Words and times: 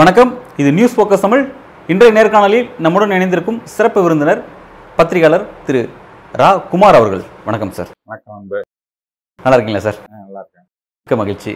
வணக்கம். 0.00 0.32
இது 0.60 0.70
news 0.78 0.94
focus 0.96 1.24
Tamil. 1.24 1.44
இன்றைய 1.92 2.12
நேர்காணலில் 2.16 2.66
நம்முடன் 2.84 3.14
இணைந்திருக்கும் 3.16 3.60
சிறப்பு 3.74 4.02
விருந்தினர் 4.04 4.40
பத்திரிகையாளர் 4.98 5.46
திரு 5.66 5.82
ரா 6.40 6.50
குமார் 6.72 6.98
அவர்கள். 7.00 7.22
வணக்கம் 7.48 7.72
சார். 7.78 7.90
வணக்கம் 8.10 8.46
நல்லா 9.44 9.56
இருக்கீங்களா 9.56 9.84
சார்? 9.88 9.98
நல்லா 10.24 10.40
இருக்கேன். 10.42 10.66
மிக்க 11.02 11.16
மகிழ்ச்சி. 11.22 11.52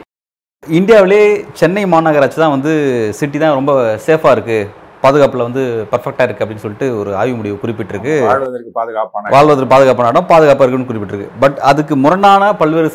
இந்தியாவிலே 0.79 1.23
சென்னை 1.61 1.83
மாநகராட்சி 1.95 2.39
தான் 2.45 2.55
வந்து 2.57 2.73
சிட்டி 3.19 3.39
தான் 3.45 3.59
ரொம்ப 3.59 3.73
சேஃபாக 4.07 4.35
இருக்குது 4.37 4.69
பாதுகாப்பில் 5.05 5.45
வந்து 5.47 5.63
பர்ஃபெக்டாக 5.93 6.25
இருக்குது 6.27 6.45
அப்படின்னு 6.45 6.65
சொல்லிட்டு 6.65 6.87
ஒரு 7.01 7.11
ஆய்வு 7.21 7.37
முடிவு 7.39 7.57
குறிப்பிட்டிருக்கு. 7.63 8.15
வாழ்வதற்கு 8.31 8.71
பாதுகாப்பான 8.79 9.31
வாழ்வதற்கு 9.35 9.73
பாதுகாப்பான 9.75 10.11
இடம் 10.13 10.29
பாதுகாப்பாக 10.33 10.67
இருக்குன்னு 10.67 10.91
குறிப்பிட்டிருக்கு. 10.91 11.31
பட் 11.45 11.57
அதுக்கு 11.71 11.97
முரணான 12.05 12.51
பல்வேறு 12.61 12.91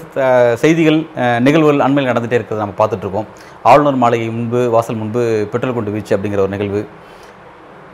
செய்திகள் 0.64 1.00
நிகழ்வுகள் 1.48 1.86
அண்மையில் 1.88 2.12
நடந்துகிட்டே 2.12 2.40
இருக்கிறத 2.40 2.64
நம்ம 2.66 2.78
பார்த்துட்டு 2.82 3.06
இருக்கோம். 3.08 3.30
ஆளுநர் 3.72 4.02
மாளிகை 4.04 4.30
முன்பு 4.38 4.62
வாசல் 4.76 5.02
முன்பு 5.02 5.24
பெட்ரோல் 5.54 5.76
குண்டு 5.78 5.96
வீச்சு 5.98 6.16
அப்படிங்கிற 6.18 6.44
ஒரு 6.46 6.56
நிகழ்வு. 6.56 6.84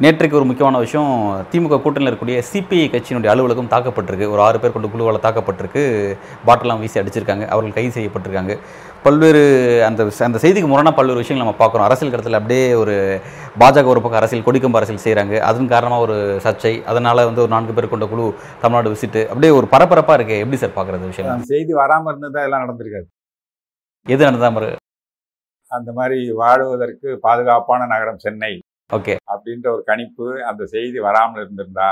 நேற்றைக்கு 0.04 0.38
ஒரு 0.38 0.46
முக்கியமான 0.50 0.78
விஷயம் 0.84 1.10
திமுக 1.50 1.78
கூட்டணியில் 1.82 2.10
இருக்கக்கூடிய 2.10 2.38
சிபிஐ 2.52 2.86
கட்சியினுடைய 2.92 3.30
அலுவலகம் 3.32 3.70
தாக்கப்பட்டிருக்கு. 3.74 4.30
ஒரு 4.34 4.42
ஆறு 4.46 4.58
பேர் 4.62 4.74
கொண்ட 4.76 4.88
குழுவால் 4.94 5.20
தாக்கப்பட்டிருக்கு. 5.26 5.84
பாட்டெல்லாம் 6.48 6.80
வீசி 6.84 7.00
அடிச்சிருக்காங்க. 7.02 7.46
அவர்கள் 7.54 7.76
கைது 7.76 7.92
செய்யப்பட்டிருக்காங்க. 7.98 8.54
பல்வேறு 9.04 9.44
அந்த 9.88 10.08
அந்த 10.28 10.40
செய்திக்கு 10.44 10.70
முரணாக 10.72 10.94
பல்வேறு 11.00 11.22
விஷயங்கள் 11.24 11.44
நம்ம 11.44 11.54
பார்க்குறோம். 11.60 11.86
அரசியல் 11.90 12.14
கடத்தில் 12.14 12.40
அப்படியே 12.40 12.64
ஒரு 12.84 12.96
பாஜக 13.64 13.92
ஒரு 13.94 14.02
பக்கம் 14.06 14.22
அரசியல் 14.22 14.48
கொடிக்கம்பு 14.48 14.80
அரசியல் 14.80 15.04
செய்கிறாங்க 15.06 15.36
அதன் 15.50 15.72
காரணமாக 15.76 16.06
ஒரு 16.08 16.18
சர்ச்சை. 16.46 16.74
அதனால் 16.94 17.26
வந்து 17.30 17.44
ஒரு 17.46 17.54
நான்கு 17.56 17.76
பேர் 17.80 17.92
கொண்ட 17.94 18.08
குழு 18.14 18.26
தமிழ்நாடு 18.64 18.96
விசிட்டு 18.96 19.24
அப்படியே 19.32 19.54
ஒரு 19.60 19.70
பரபரப்பாக 19.76 20.18
இருக்கு. 20.20 20.42
எப்படி 20.46 20.62
சார் 20.64 20.76
பார்க்குறது 20.80 21.12
விஷயம் 21.14 21.48
செய்தி 21.54 21.76
வராம 21.84 22.12
இருந்ததா 22.14 22.48
எல்லாம் 22.50 22.66
நடந்திருக்காது. 22.66 23.08
எது 24.16 24.22
நடந்தா 24.30 24.52
மாதிரி 24.58 24.74
அந்த 25.72 25.90
மாதிரி 26.02 26.20
வாழுவதற்கு 26.44 27.10
பாதுகாப்பான 27.28 27.86
நகரம் 27.96 28.22
சென்னை. 28.26 28.54
ஓகே. 28.92 29.14
அப்படின்ற 29.34 29.68
ஒரு 29.76 29.84
கணிப்பு 29.90 30.26
அந்த 30.50 30.64
செய்தி 30.74 31.00
வராமல் 31.08 31.42
இருந்திருந்தா 31.44 31.90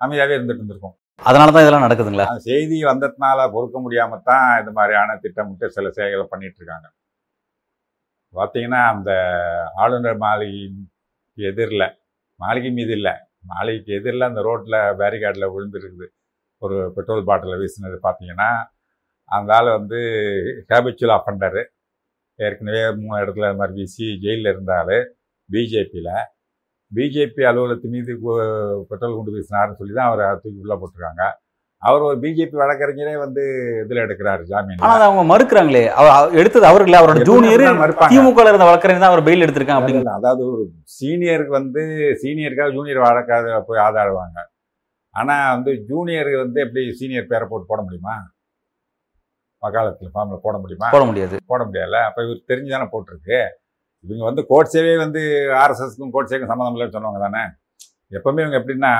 அமைதியாவே 0.00 0.36
இருந்துட்டு 0.36 0.60
இருந்திருக்கும். 0.60 0.96
அதனால 1.22 1.50
தான் 1.54 1.64
இதெல்லாம் 1.64 1.86
நடக்குதுங்களா? 1.86 2.24
அந்த 2.30 2.44
செய்தி 2.50 2.76
வந்ததுனால 2.90 3.40
பொறுக்க 3.54 3.78
முடியாம 3.84 4.18
தான் 4.30 4.46
இது 4.62 4.70
மாதிரியான 4.78 5.16
திட்டமிட்டு 5.24 5.66
சில 5.76 5.90
செயல்களை 5.98 6.24
பண்ணிட்டு 6.32 6.58
இருக்காங்க. 6.60 6.86
பார்த்தீங்கன்னா 8.34 8.80
அந்த 8.94 9.10
ஆளுநர் 9.82 10.18
மாளிகை 10.24 10.62
எதிரில் 11.38 11.86
மாளிகை 12.40 12.70
மீது 12.78 12.92
இல்லை 12.98 13.14
மாளிகைக்கு 13.50 13.92
எதிரில் 13.98 14.28
அந்த 14.30 14.40
ரோட்டில் 14.48 14.78
பேரிகார்டில் 15.00 15.52
விழுந்துருக்குது. 15.54 16.06
ஒரு 16.62 16.76
பெட்ரோல் 16.96 17.28
பாட்டிலை 17.28 17.56
வீசினது 17.62 17.98
பார்த்தீங்கன்னா 18.06 18.50
அந்த 19.28 19.50
ஆள் 19.56 19.68
வந்து 19.78 19.98
ஹேபிச்சுவல் 20.70 21.14
அஃபண்டரு 21.16 21.62
ஏற்கனவே 22.38 22.82
மூணு 23.00 23.18
இடத்துல 23.22 23.48
அது 23.50 23.60
மாதிரி 23.60 23.74
வீசி 23.80 24.06
ஜெயிலில் 24.24 24.50
இருந்தால் 24.52 24.96
பிஜேபியில். 25.52 26.12
பிஜேபி 26.92 27.42
அலுவலகத்து 27.50 27.88
மீது 27.94 28.12
பெட்ரோல் 28.90 29.16
குண்டு 29.16 29.34
வீசினாருன்னு 29.36 29.78
சொல்லி 29.80 29.94
தான் 29.98 30.10
அவரை 30.10 30.26
தூக்கி 30.42 30.60
உள்ளே 30.64 30.76
போட்டிருக்காங்க. 30.80 31.24
அவர் 31.82 32.04
ஒரு 32.08 32.16
பிஜேபி 32.22 32.56
வழக்கறிஞரே 32.60 33.14
வந்து 33.22 33.42
இதில் 33.84 34.02
எடுக்கிறாரு 34.04 34.42
ஜாமீன். 34.50 34.78
ஆனால் 34.86 35.04
அவங்க 35.06 35.22
மறுக்கிறாங்களே. 35.30 35.82
அவர் 36.00 36.36
எடுத்தது 36.40 36.66
அவர் 36.70 36.84
இல்லை. 36.86 36.98
அவரோட 37.00 37.24
ஜூனியர் 37.30 37.64
திமுக 38.12 38.46
இருந்த 38.50 38.68
வழக்கறிஞர் 38.68 39.02
தான் 39.04 39.12
அவர் 39.12 39.26
பெயில் 39.28 39.44
எடுத்திருக்காங்க 39.46 39.82
அப்படிங்கிற 39.82 40.14
அதாவது 40.20 40.42
ஒரு 40.52 40.62
சீனியருக்கு 40.98 41.54
வந்து 41.60 41.82
சீனியருக்காக 42.22 42.74
ஜூனியர் 42.76 43.04
வழக்காக 43.06 43.58
போய் 43.68 43.82
ஆதாடுவாங்க 43.86 44.38
ஆனால் 45.14 45.50
வந்து 45.56 45.72
ஜூனியருக்கு 45.90 46.44
வந்து 46.44 46.60
எப்படி 46.66 46.84
சீனியர் 47.00 47.28
பேரை 47.32 47.46
போட்டு 47.50 47.70
போட 47.72 47.80
முடியுமா? 47.88 48.14
வக்காலத்தில் 49.62 50.14
ஃபார்மில் 50.14 50.42
போட 50.46 50.56
முடியுமா? 50.62 50.88
போட 50.94 51.04
முடியாது. 51.10 51.36
போட 51.52 51.60
முடியல 51.68 52.00
அப்போ 52.08 52.22
இவர் 52.26 52.40
தெரிஞ்சு 52.50 52.74
தானே 52.74 52.88
போட்டிருக்கு. 52.94 53.38
இவங்க 54.04 54.24
வந்து 54.24 54.42
கோட்ஸேவே 54.48 54.96
வந்து 54.98 55.20
ஆர்எஸ்எஸ்க்கும் 55.62 56.12
கோட்ஸேக்கும் 56.16 56.50
சம்மந்தம் 56.52 56.76
இல்லைன்னு 56.76 56.96
சொன்னவங்க 56.96 57.22
தானே. 57.26 57.42
எப்போவுமே 58.10 58.40
இவங்க 58.46 58.58
எப்படின்னா 58.60 58.90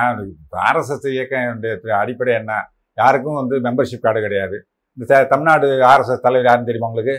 ஆர்எஸ்எஸ் 0.69 1.07
இயக்கம் 1.11 1.61
அடிப்படை 1.99 2.33
என்ன? 2.33 2.53
யாருக்கும் 2.97 3.39
வந்து 3.41 3.55
மெம்பர்ஷிப் 3.59 4.05
கார்டு 4.05 4.21
கிடையாது. 4.21 4.57
இந்த 4.97 5.25
தமிழ்நாடு 5.25 5.67
ஆர்எஸ்எஸ் 5.67 6.25
தலைவர் 6.25 6.47
யாருன்னு 6.47 6.69
தெரியுமா 6.69 6.87
உங்களுக்கு? 6.87 7.15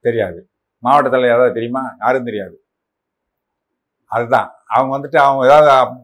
தெரியாது. 0.00 0.38
மாவட்ட 0.78 1.08
தலைவர் 1.10 1.34
ஏதாவது 1.34 1.54
தெரியுமா? 1.54 1.82
யாரும் 2.00 2.24
தெரியாது. 2.24 2.56
அதுதான். 4.06 4.48
அவங்க 4.66 4.92
வந்துட்டு 4.96 5.18
அவங்க 5.26 5.42
ஏதாவது 5.46 5.94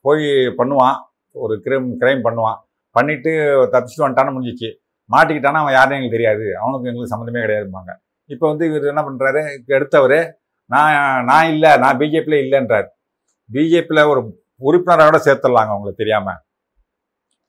போய் 0.00 0.24
பண்ணுவான். 0.60 0.98
ஒரு 1.44 1.54
கிரைம் 1.64 1.88
கிரைம் 2.00 2.22
பண்ணுவான். 2.26 2.58
பண்ணிவிட்டு 2.98 3.32
தப்பிச்சுட்டு 3.72 4.04
வந்துட்டான்னு 4.04 4.34
முடிஞ்சிச்சு. 4.36 4.68
மாட்டிக்கிட்டானா 5.10 5.60
அவன் 5.62 5.76
யாருன்னு 5.78 5.98
எங்களுக்கு 5.98 6.18
தெரியாது. 6.18 6.46
அவனுக்கு 6.58 6.88
எங்களுக்கு 6.88 7.12
சம்மந்தமே 7.14 7.40
கிடையாதும்பாங்க. 7.44 7.92
இப்போ 8.34 8.48
வந்து 8.48 8.64
இவர் 8.68 8.92
என்ன 8.94 9.02
பண்ணுறாரு 9.02 9.42
எடுத்தவர் 9.66 10.18
நான் 10.70 11.24
நான் 11.30 11.50
இல்லை 11.52 11.70
நான் 11.82 11.98
பிஜேபியில் 12.00 12.42
இல்லைன்றார். 12.44 12.88
பிஜேபியில் 13.50 14.08
ஒரு 14.12 14.20
உறுப்பினரோட 14.68 15.16
சேர்த்துடலாங்க 15.26 15.76
உங்களுக்கு 15.76 16.02
தெரியாமல் 16.02 16.40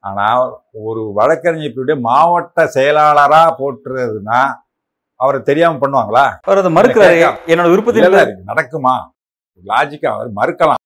ஆனால் 0.04 0.44
ஒரு 0.90 1.02
வழக்கறிஞர் 1.20 1.70
இப்படி 1.70 1.96
மாவட்ட 2.10 2.68
செயலாளராக 2.76 3.48
போட்டுறதுன்னா 3.62 4.40
அவரை 5.20 5.40
தெரியாமல் 5.50 5.82
பண்ணுவாங்களா? 5.82 6.26
அவர் 6.48 6.60
அதை 6.62 6.70
மறுக்கிறாரு. 6.76 7.18
என்னோட 7.52 7.70
விருப்பத்தில் 7.72 8.06
நடக்குமா? 8.52 8.94
லாஜிக்கா 9.64 10.10
அவர் 10.16 10.30
மறுக்கலாம். 10.38 10.78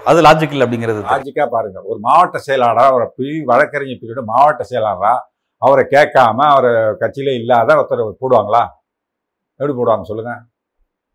அது 0.00 0.24
லாஜிக் 0.26 0.54
இல்லை 0.54 0.64
அப்படிங்கிறது 0.66 1.04
லாஜிக்கா 1.10 1.44
பாருங்க. 1.54 1.78
ஒரு 1.90 1.98
மாவட்ட 2.06 2.38
செயலாளரா 2.46 2.86
அவரை 2.92 3.06
பிரி 3.18 3.34
வழக்கறிஞர் 3.50 4.00
பிரிவோட 4.00 4.24
மாவட்ட 4.32 4.64
செயலாளரா 4.70 5.12
அவரை 5.62 5.84
கேட்காம 5.94 6.38
அவரை 6.54 6.72
கட்சியில 7.02 7.34
இல்லாத 7.40 7.76
ஒருத்தர் 7.80 8.02
போடுவாங்களா? 8.24 8.64
எப்படி 9.60 9.74
போடுவாங்க 9.78 10.06
சொல்லுங்க. 10.10 10.34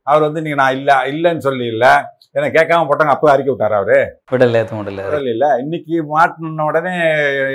அவர் 0.10 0.26
வந்து 0.26 0.42
நீங்க 0.42 0.58
நான் 0.60 0.78
இல்ல 0.78 0.92
இல்லைன்னு 1.10 1.46
சொல்லி 1.48 1.66
இல்ல 1.74 1.86
என்ன 2.36 2.48
கேட்காம 2.50 2.88
போட்டாங்க 2.88 3.14
அப்போ 3.14 3.28
அறிக்கை 3.32 3.52
விட்டாரு 3.52 3.76
அவரு 3.76 4.00
விடல 4.32 4.60
ஏற்ற 4.62 4.74
முடியல 4.78 5.06
இல்ல 5.12 5.32
இல்ல 5.34 5.48
இன்னைக்கு 5.62 5.96
மாட்டின 6.12 6.66
உடனே 6.66 6.94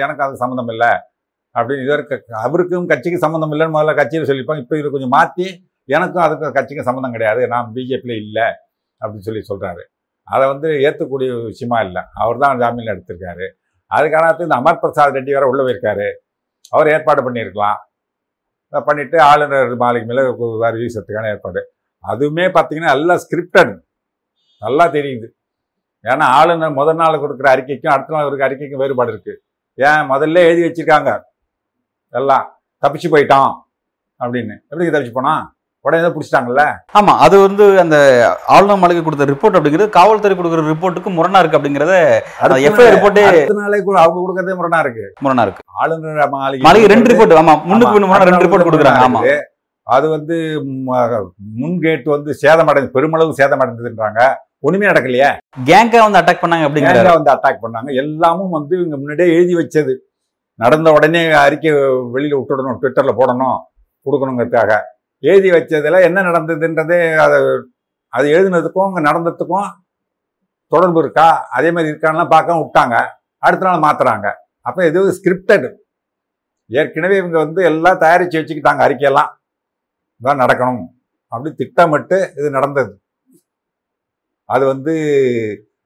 எனக்கு 0.05 0.25
அது 0.25 0.43
சம்மந்தம் 0.43 0.73
இல்லை 0.75 0.93
அப்படின்னு 1.55 1.83
இது 1.83 1.93
வரைக்கும் 1.93 2.41
அவருக்கும் 2.41 2.91
கட்சிக்கு 2.93 3.25
சம்மந்தம் 3.25 3.53
இல்லைன்னு 3.55 3.77
முதல்ல 3.77 3.95
கட்சியில் 3.99 4.29
சொல்லியிருப்பாங்க 4.29 4.65
இப்போ 4.65 4.77
இது 4.81 4.89
கொஞ்சம் 4.95 5.15
மாற்றி 5.17 5.47
எனக்கும் 5.89 6.25
அதுக்கும் 6.25 6.57
கட்சிக்கும் 6.57 6.89
சம்மந்தம் 6.89 7.17
கிடையாது 7.17 7.43
நான் 7.53 7.73
பிஜேபியில் 7.75 8.23
இல்லை 8.23 8.47
அப்படின்னு 9.01 9.27
சொல்லி 9.27 9.43
சொல்றாரு 9.51 9.83
அதை 10.29 10.45
வந்து 10.53 10.69
ஏற்றக்கூடிய 10.87 11.31
விஷயமா 11.47 11.79
இல்லை 11.87 12.03
அவர் 12.17 12.43
தான் 12.43 12.61
ஜாமீன் 12.63 12.93
எடுத்திருக்காரு 12.93 13.47
அதுக்கான 13.91 14.31
இந்த 14.41 14.57
அமர் 14.57 14.81
பிரசாத் 14.83 15.17
ரெட்டி 15.17 15.33
வேற 15.33 15.47
உள்ள 15.49 15.63
போயிருக்காரு 15.63 16.09
அவர் 16.73 16.93
ஏற்பாடு 16.95 17.21
பண்ணியிருக்கலாம் 17.23 17.81
அதை 18.73 18.81
பண்ணிட்டு 18.87 19.17
ஆளுநர் 19.23 19.75
மாளிகை 19.77 20.07
மேலே 20.07 20.23
வேறு 20.63 20.77
வீசத்துக்கான 20.77 21.29
ஏற்பாடு 21.33 21.61
அதுவுமே 22.05 22.47
பார்த்தீங்கன்னா 22.57 22.93
எல்லாம் 22.97 23.23
ஸ்கிரிப்டட் 23.25 23.73
நல்லா 24.63 24.85
தெரியுது. 24.97 25.27
ஏன்னா 26.05 26.27
ஆளுநர் 26.39 26.79
முதல் 26.81 27.01
நாள் 27.03 27.23
கொடுக்குற 27.23 27.49
அறிக்கைக்கும் 27.55 27.95
அடுத்த 27.95 28.15
நாள் 28.15 28.27
கொடுக்குற 28.27 28.47
அறிக்கைக்கும் 28.49 28.83
வேறுபாடு 28.83 29.13
இருக்கு. 29.15 29.35
ஏன்? 29.79 30.03
முதல்ல 30.13 30.43
எழுதி 30.49 30.63
வச்சிருக்காங்க. 30.67 31.11
எல்லாம் 32.15 32.45
தப்பிச்சு 32.83 33.09
போயிட்டான் 33.15 33.53
அப்படின்னு. 34.21 34.55
எப்படி 34.71 34.91
தப்பிச்சு 34.95 35.19
போனான் 35.19 35.43
உடனே 35.85 36.11
பிடிச்சிட்டாங்கல்ல? 36.13 36.63
ஆமா 36.99 37.13
அது 37.25 37.37
வந்து 37.47 37.65
அந்த 37.83 37.97
ஆளுநர் 38.55 38.81
மாளிகை 38.83 39.01
கொடுத்த 39.03 39.25
ரிப்போர்ட் 39.33 39.57
அப்படிங்கிறது 39.59 39.89
காவல்துறை 39.97 40.35
கொடுக்குற 40.37 40.63
ரிப்போர்ட்டுக்கு 40.71 41.11
முரணா 41.17 41.41
இருக்கு 41.43 41.59
அப்படிங்கறத 41.59 41.97
எஃப்ஐஆர் 42.69 42.95
ரிப்போர்ட்டே 42.97 43.25
நாளே 43.59 43.81
அவங்க 44.05 44.21
கொடுக்கறதே 44.23 44.55
முரணா 44.61 44.81
இருக்கு. 44.85 45.05
முரணா 45.25 45.45
இருக்கு. 45.47 45.65
ஆளுநர் 45.81 46.31
மாளிகை 46.37 46.87
ரெண்டு 46.95 47.11
ரிப்போர்ட் 47.13 47.35
ஆமா 47.43 47.57
முன்னுக்கு 47.71 48.07
முரணா 48.07 48.29
ரெண்டு 48.31 48.47
ரிப்போர்ட் 48.47 48.69
கொடுக்குறாங்க 48.69 49.05
ஆமா. 49.09 49.21
இருக்குது. 49.23 49.43
அது 49.87 50.07
வந்து 50.09 50.37
முன் 51.61 51.79
கேட் 51.85 52.07
வந்து 52.15 52.31
சேதமடைந்து 52.43 52.95
பெருமளவு 52.97 53.39
சேதமடைந்ததுன்றாங்க. 53.41 54.21
ஒண்ணுமே 54.67 54.87
நடக்கலையே. 54.87 55.31
கேங்கா 55.69 55.99
வந்து 56.05 56.21
அட்டாக் 56.21 56.43
பண்ணாங்க 56.43 56.67
அப்படிங்கிறாரு. 56.67 57.01
நேரா 57.01 57.15
வந்து 57.19 57.33
அட்டாக் 57.33 57.63
பண்ணாங்க. 57.65 57.91
எல்லாமும் 58.03 58.55
வந்து 58.57 58.75
இவங்க 58.79 58.97
முன்னாடியே 58.97 59.35
எழுதி 59.37 59.55
வச்சது. 59.61 59.95
நடந்த 60.59 60.89
உடனே 60.93 61.23
அறிக்கை 61.45 61.71
வெளியில 62.15 62.39
விட்டுடணும் 62.39 62.79
ட்விட்டர்ல 62.81 63.13
போடணும் 63.21 63.59
கொடுக்கணுங்கிறதுக்காக. 64.07 64.73
எழுதி 65.31 65.51
வச்சதுல 65.51 66.01
என்ன 66.09 66.23
நடந்ததுன்றதே 66.23 66.99
அதை 67.25 67.39
அது 68.17 68.27
எழுதுனதுக்கும் 68.37 68.87
அங்க 68.89 69.01
நடந்ததுக்கும் 69.11 69.71
தொடர்பு 70.73 71.01
இருக்கா? 71.03 71.29
அதே 71.57 71.71
மாதிரி 71.71 71.91
இருக்கான்லாம் 71.93 72.35
பார்க்காம 72.35 72.61
விட்டாங்க. 72.65 72.97
அடுத்த 73.47 73.67
நாள் 73.67 73.85
மாத்துறாங்க. 73.87 74.29
அப்ப 74.69 74.87
இது 74.87 75.01
ஸ்கிரிப்டட் 75.19 75.67
ஏற்கனவே 76.81 77.17
இவங்க 77.17 77.37
வந்து 77.39 77.63
எல்லாம் 77.71 78.01
தயாரிச்சு 78.05 78.39
வச்சுக்கிட்டாங்க 78.41 78.83
அறிக்கையெல்லாம். 78.87 79.31
இதான் 80.21 80.43
நடக்கணும். 80.43 80.83
அப்படி 81.33 81.51
திட்டமிட்டு 81.61 82.19
இது 82.39 82.49
நடந்தது. 82.57 82.93
அது 84.55 84.65
வந்து 84.73 84.95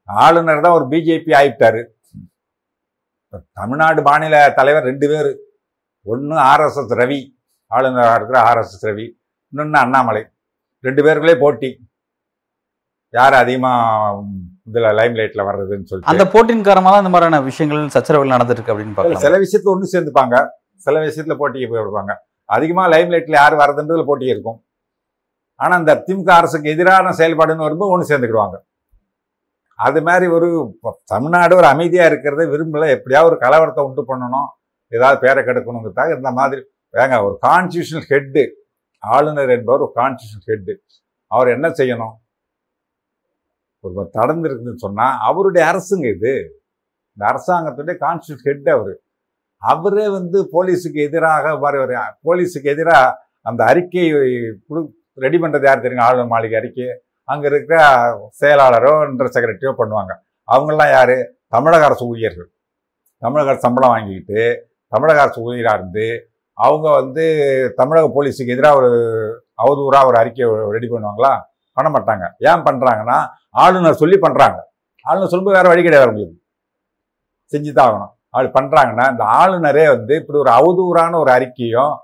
ஆளுநர் 0.09 0.65
தான் 0.65 0.77
ஒரு 0.79 0.87
பிஜேபி 0.93 1.33
ஆயிட்டாரு. 1.41 1.83
தமிழ்நாடு 3.59 4.01
மாநில 4.09 4.37
தலைவர் 4.59 4.89
ரெண்டு 4.91 5.07
பேர். 5.13 5.31
ஒன்று 6.13 6.37
ஆர்எஸ்எஸ் 6.51 6.95
ரவி 7.01 7.21
ஆளுநராக 7.77 8.19
இருக்கிற 8.19 8.39
ஆர்எஸ்எஸ் 8.51 8.87
ரவி 8.89 9.07
இன்னொன்று 9.53 9.79
அண்ணாமலை. 9.85 10.23
ரெண்டு 10.87 11.01
பேருக்குள்ளே 11.05 11.37
போட்டி. 11.45 11.71
யார் 13.15 13.35
அதிகமாக 13.43 14.23
இதுல 14.69 14.89
லைம் 14.99 15.19
லைட்ல 15.19 15.43
வர்றதுன்னு 15.49 15.89
சொல்லிட்டு. 15.89 16.11
அந்த 16.13 16.25
போட்டியின் 16.33 16.67
காரணமாக 16.69 16.93
தான் 16.95 17.05
இந்த 17.05 17.13
மாதிரியான 17.15 17.41
விஷயங்கள் 17.51 17.93
சச்சரவுகள் 17.97 18.35
நடந்துட்டு 18.35 18.61
இருக்கு 18.61 18.75
அப்படின்னு 18.75 18.97
பார்க்கலாம். 18.97 19.25
சில 19.27 19.39
விஷயத்துல 19.45 19.75
ஒண்ணு 19.75 19.93
சேர்ந்துப்பாங்க. 19.95 20.37
சில 20.87 20.97
விஷயத்துல 21.07 21.37
போட்டிக்கு 21.43 21.71
போயிருப்பாங்க 21.75 22.15
அதிகமாக 22.57 22.89
லைம் 22.95 23.13
லைட்டில் 23.15 23.41
யார் 23.41 23.61
வர்றதுன்றதுல 23.63 24.05
போட்டி 24.11 24.27
இருக்கும். 24.35 24.59
ஆனால் 25.61 25.79
அந்த 25.81 25.93
திமுக 26.07 26.31
அரசுக்கு 26.41 26.73
எதிரான 26.75 27.13
செயல்பாடுன்னு 27.21 27.67
வரும்போது 27.67 27.93
ஒன்று 27.95 28.11
சேர்ந்துக்கிடுவாங்க. 28.11 28.57
அது 29.87 30.01
மாதிரி 30.09 30.27
ஒரு 30.37 30.49
தமிழ்நாடு 31.13 31.53
ஒரு 31.61 31.67
அமைதியாக 31.73 32.11
இருக்கிறத 32.11 32.45
விரும்பல. 32.53 32.87
எப்படியாவது 32.97 33.31
ஒரு 33.31 33.39
கலவரத்தை 33.45 33.83
உண்டு 33.89 34.03
பண்ணணும். 34.11 34.49
ஏதாவது 34.97 35.19
பேரை 35.25 35.41
கெடுக்கணுங்கிறதாக 35.49 36.17
இந்த 36.19 36.31
மாதிரி 36.39 36.61
ஏங்க 37.03 37.17
ஒரு 37.27 37.35
கான்ஸ்டியூஷனல் 37.47 38.07
ஹெட்டு 38.13 38.43
ஆளுநர் 39.03 39.53
என்பவர் 39.57 39.85
ஒரு 39.87 39.95
கான்ஸ்டியூஷனல் 40.01 40.47
ஹெட்டு 40.51 40.75
அவர் 41.31 41.49
என்ன 41.57 41.67
செய்யணும்? 41.81 42.15
ஒரு 43.85 44.05
தடந்து 44.17 44.47
இருக்குதுன்னு 44.49 45.09
அவருடைய 45.29 45.65
அரசுங்க 45.73 46.07
இது. 46.17 46.33
இந்த 47.13 47.23
அரசாங்கத்துடைய 47.33 47.97
கான்ஸ்டியூஷன் 48.07 48.47
ஹெட் 48.49 48.71
அவர். 48.77 48.95
அவரே 49.63 50.07
வந்து 50.19 50.39
போலீஸுக்கு 50.55 51.01
எதிராக 51.09 51.55
வர 51.65 51.75
ஒரு 51.85 51.95
போலீஸுக்கு 52.27 52.69
எதிராக 52.75 53.17
அந்த 53.51 53.61
அறிக்கையை 53.71 54.19
ரெடி 55.25 55.39
பண்ணுறது 55.43 55.67
யார் 55.69 55.85
தெரியுங்க 55.85 56.07
ஆளுநர் 56.07 56.33
மாளிகை 56.35 56.57
அறிக்கை. 56.61 56.89
அங்கே 57.29 57.47
இருக்கிற 57.51 57.79
செயலாளரோ 58.41 58.93
என்ற 59.09 59.27
செக்ரட்டரியோ 59.35 59.73
பண்ணுவாங்க. 59.81 60.13
அவங்கெல்லாம் 60.49 60.93
யார்? 60.97 61.17
தமிழக 61.55 61.85
அரசு 61.89 62.05
ஊழியர்கள். 62.13 62.49
தமிழக 63.23 63.51
அரசு 63.53 63.67
சம்பளம் 63.67 63.93
வாங்கிக்கிட்டு 63.95 64.41
தமிழக 64.93 65.21
அரசு 65.25 65.39
ஊழியராக 65.47 65.79
இருந்து 65.79 66.07
அவங்க 66.59 66.87
வந்து 67.01 67.25
தமிழக 67.81 68.07
போலீஸுக்கு 68.17 68.55
எதிராக 68.55 68.79
ஒரு 68.81 68.91
அவதூறாக 69.63 70.09
ஒரு 70.11 70.17
அறிக்கையை 70.21 70.49
ரெடி 70.77 70.89
பண்ணுவாங்களா? 70.93 71.33
பண்ண 71.77 71.89
மாட்டாங்க. 71.95 72.25
ஏன் 72.51 72.65
பண்ணுறாங்கன்னா 72.69 73.19
ஆளுநர் 73.65 74.01
சொல்லி 74.03 74.17
பண்ணுறாங்க 74.25 74.59
ஆளுநர் 75.07 75.31
சொல்லும்போது 75.33 75.59
வேறு 75.59 75.73
வழி 75.73 75.83
கிடையாது 75.83 76.07
அவங்களுக்கு. 76.07 76.37
செஞ்சு 77.53 77.71
தான் 77.73 77.87
ஆகணும். 77.89 78.13
அப்படி 78.35 78.51
பண்ணுறாங்கன்னா 78.57 79.07
இந்த 79.13 79.25
ஆளுநரே 79.39 79.87
வந்து 79.95 80.15
இப்படி 80.21 80.39
ஒரு 80.45 80.53
அவதூறான 80.59 81.19
ஒரு 81.23 81.31
அறிக்கையும் 81.37 81.95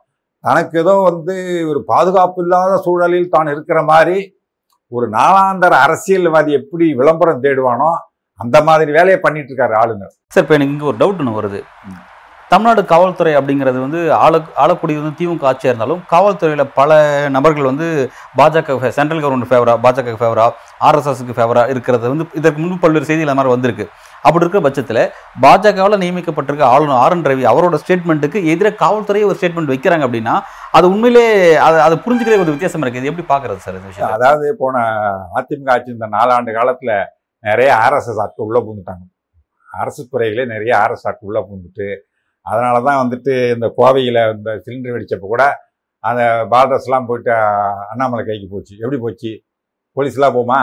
தனக்கு 0.45 0.79
ஏதோ 0.83 0.95
வந்து 1.11 1.35
ஒரு 1.73 1.81
பாதுகாப்பு 1.93 2.41
இல்லாத 2.45 2.73
சூழலில் 2.87 3.35
தான் 3.35 3.53
இருக்கிற 3.55 3.79
மாதிரி 3.93 4.17
ஒரு 4.93 5.07
நாளாந்தர 5.19 5.75
அரசியல்வாதி 5.85 6.53
எப்படி 6.61 6.87
விளம்பரம் 6.99 7.45
தேடுவானோ 7.45 7.91
அந்த 8.41 8.57
மாதிரி 8.69 8.91
வேலையை 8.97 9.19
பண்ணிட்டு 9.25 9.51
இருக்காரு 9.53 9.75
ஆளுநர். 9.83 10.13
சார் 10.35 10.43
இப்போ 10.45 10.55
எனக்கு 10.57 10.75
இங்கே 10.75 10.89
ஒரு 10.91 10.99
டவுட் 11.03 11.21
ஒன்று 11.23 11.39
வருது. 11.39 11.61
தமிழ்நாடு 12.51 12.83
காவல்துறை 12.91 13.33
அப்படிங்கிறது 13.39 13.79
வந்து 13.85 14.01
ஆள 14.25 14.35
ஆளக்கூடியது 14.63 15.03
வந்து 15.03 15.19
திமுக 15.21 15.47
ஆட்சியாக 15.51 15.73
இருந்தாலும் 15.73 16.03
காவல்துறையில் 16.13 16.73
பல 16.79 16.99
நபர்கள் 17.37 17.71
வந்து 17.71 17.87
பாஜக 18.41 18.91
சென்ட்ரல் 18.99 19.23
கவர்மெண்ட் 19.23 19.51
ஃபேவரா 19.51 19.75
பாஜக 19.85 20.17
ஃபேவரா 20.23 20.47
ஆர்எஸ்எஸ்க்கு 20.89 21.37
ஃபேவரா 21.39 21.63
இருக்கிறது 21.75 22.13
வந்து 22.13 22.27
இதற்கு 22.41 22.61
முன்பு 22.63 22.79
பல்வேறு 22.85 23.09
செய்திகள் 23.11 23.31
அந்த 23.31 23.41
மாதிரி 23.41 23.55
வந்திருக்கு. 23.55 23.87
அப்படி 24.25 24.43
இருக்கிற 24.43 24.61
பட்சத்தில் 24.63 25.01
பாஜகவில் 25.43 26.03
நியமிக்கப்பட்டிருக்க 26.03 26.65
ஆளுநர் 26.69 27.01
ஆர் 27.01 27.15
என் 27.15 27.27
ரவி 27.27 27.45
அவரோட 27.51 27.79
ஸ்டேட்மெண்ட்டுக்கு 27.83 28.39
எதிராக 28.49 28.79
காவல்துறையை 28.81 29.27
ஒரு 29.29 29.39
ஸ்டேட்மெண்ட் 29.39 29.73
வைக்கிறாங்க 29.73 30.07
அப்படின்னா 30.07 30.35
அது 30.75 30.87
உண்மையிலே 30.91 31.25
அதை 31.65 31.81
அதை 31.83 31.97
புரிஞ்சுக்கிற 32.05 32.39
ஒரு 32.39 32.55
வித்தியாசம் 32.55 32.85
இருக்குது 32.85 33.11
எப்படி 33.11 33.27
பார்க்கறது 33.27 33.65
சார் 33.65 33.77
இந்த 33.77 33.91
விஷயம் 33.91 34.15
அதாவது 34.17 34.47
போன 34.59 34.85
அதிமுக 35.41 35.75
ஆட்சி 35.75 35.91
இந்த 35.91 36.09
நாலாண்டு 36.15 36.53
காலத்தில் 36.53 36.95
நிறைய 37.45 37.71
ஆர்எஸ்எஸ் 37.81 38.23
ஆட்கள் 38.25 38.49
உள்ளே 38.49 38.63
பூந்துட்டாங்க 38.65 39.05
அரசு 39.71 40.03
துறைகளே 40.07 40.45
நிறைய 40.51 40.73
ஆர்எஸ் 40.81 41.07
ஆட்கள் 41.07 41.31
உள்ளே 41.31 41.43
பூந்துட்டு 41.47 41.89
அதனால 42.47 42.77
தான் 42.83 43.01
வந்துட்டு 43.01 43.35
இந்த 43.55 43.67
கோவையில் 43.77 44.21
இந்த 44.33 44.51
சிலிண்டர் 44.65 44.95
வெடிச்சப்போ 44.95 45.29
கூட 45.29 45.45
அந்த 46.05 46.23
பார்டர்ஸ்லாம் 46.51 47.07
போயிட்டு 47.07 47.33
அண்ணாமலை 47.93 48.23
கைக்கு 48.25 48.49
போச்சு. 48.49 48.75
எப்படி 48.81 48.99
போச்சு? 48.99 49.31
போலீஸ்லாம் 49.97 50.35
போமா 50.35 50.59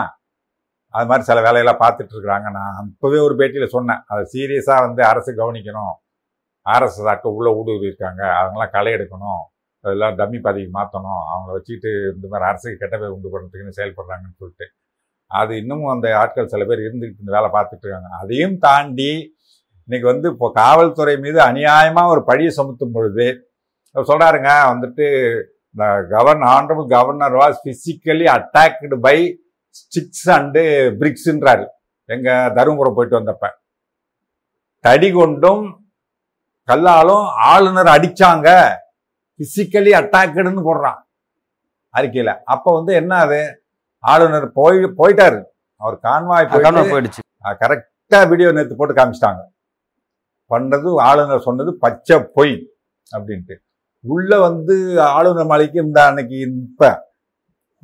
அது 0.93 1.07
மாதிரி 1.09 1.23
சில 1.29 1.39
வேலையெல்லாம் 1.47 1.81
பார்த்துட்டு 1.83 2.13
இருக்கிறாங்க. 2.15 2.47
நான் 2.57 2.77
அப்போவே 2.81 3.19
ஒரு 3.27 3.35
பேட்டியில் 3.39 3.73
சொன்னேன். 3.75 4.01
அதை 4.11 4.21
சீரியஸாக 4.33 4.85
வந்து 4.85 5.01
அரசு 5.11 5.31
கவனிக்கணும். 5.41 5.93
ஆர்எஸ்எஸ் 6.65 7.09
ஆட்கள் 7.11 7.37
உள்ளே 7.37 7.51
ஊடுருவி 7.59 7.89
இருக்காங்க. 7.89 8.21
அவங்களாம் 8.39 8.73
களை 8.75 8.91
எடுக்கணும். 8.97 9.41
அதெல்லாம் 9.83 10.15
டம்மி 10.19 10.39
பதவிக்கு 10.47 10.73
மாற்றணும் 10.79 11.21
அவங்கள 11.31 11.51
வச்சுக்கிட்டு 11.57 11.91
இந்த 12.15 12.25
மாதிரி 12.31 12.47
அரசுக்கு 12.49 12.81
கெட்ட 12.81 12.95
பேர் 13.01 13.13
உண்டு 13.15 13.29
பண்ணுறதுக்குன்னு 13.33 13.77
செயல்படுறாங்கன்னு 13.79 14.39
சொல்லிட்டு. 14.41 14.65
அது 15.31 15.51
இன்னமும் 15.61 15.93
அந்த 15.93 16.07
ஆட்கள் 16.21 16.51
சில 16.53 16.63
பேர் 16.69 16.85
இருந்துக்கிட்டு 16.87 17.23
இந்த 17.25 17.33
வேலை 17.37 17.49
பார்த்துட்டு 17.55 17.85
இருக்காங்க. 17.85 18.09
அதையும் 18.23 18.57
தாண்டி 18.65 19.11
இன்றைக்கி 19.87 20.07
வந்து 20.11 20.27
இப்போ 20.33 20.47
காவல்துறை 20.61 21.15
மீது 21.25 21.39
அநியாயமாக 21.47 22.11
ஒரு 22.13 22.21
பழியை 22.29 22.51
சுமத்தும் 22.57 22.93
பொழுது 22.95 23.27
சொல்கிறாருங்க 23.95 24.51
வந்துட்டு 24.71 25.05
இந்த 25.75 25.85
govern 26.13 26.45
honourable 26.53 26.87
governor 26.95 27.35
was 27.41 27.61
physically 27.63 28.25
attacked 28.35 28.97
by 29.05 29.17
sticks 29.77 30.29
and 30.29 30.63
பிரிக்ஸ்ன்றாரு. 30.99 31.67
எங்க 32.05 32.51
தருமபுரம் 32.55 32.93
போயிட்டு 32.93 33.19
வந்தப்ப. 33.19 33.49
தடி 34.79 35.11
கொண்டும் 35.11 35.91
கல்லாலும் 36.67 37.25
ஆளுநர் 37.25 37.85
அடிச்சாங்க. 37.85 38.49
பிசிக்கலி 39.37 39.91
அட்டாக்குன்னு 39.99 40.61
போடுறான். 40.67 40.99
அறிக்கையில. 41.97 42.39
அப்ப 42.43 42.73
வந்து 42.73 42.93
என்ன 42.93 43.15
அது? 43.15 43.65
ஆளுநர் 43.99 44.51
போய் 44.51 44.77
போயிட்டாரு. 44.77 45.43
அவர் 45.75 45.99
கான்வாய் 46.03 46.49
போயிடுச்சு. 46.91 47.23
கரெக்டா 47.43 48.29
வீடியோ 48.29 48.51
நேத்து 48.51 48.75
போட்டு 48.75 48.93
காமிச்சிட்டாங்க. 48.93 49.41
பண்ணது 50.49 50.95
ஆளுநர் 50.95 51.39
சொன்னது 51.39 51.77
பச்சை 51.77 52.23
பொய். 52.33 52.71
அப்படின்ட்டு. 53.17 53.55
உள்ள 53.99 54.39
வந்து 54.39 55.01
ஆளுநர் 55.01 55.45
மாளிகைக்கு 55.45 55.81
இந்த 55.81 56.05
அன்னைக்கு 56.05 56.37
இப்ப 56.39 57.10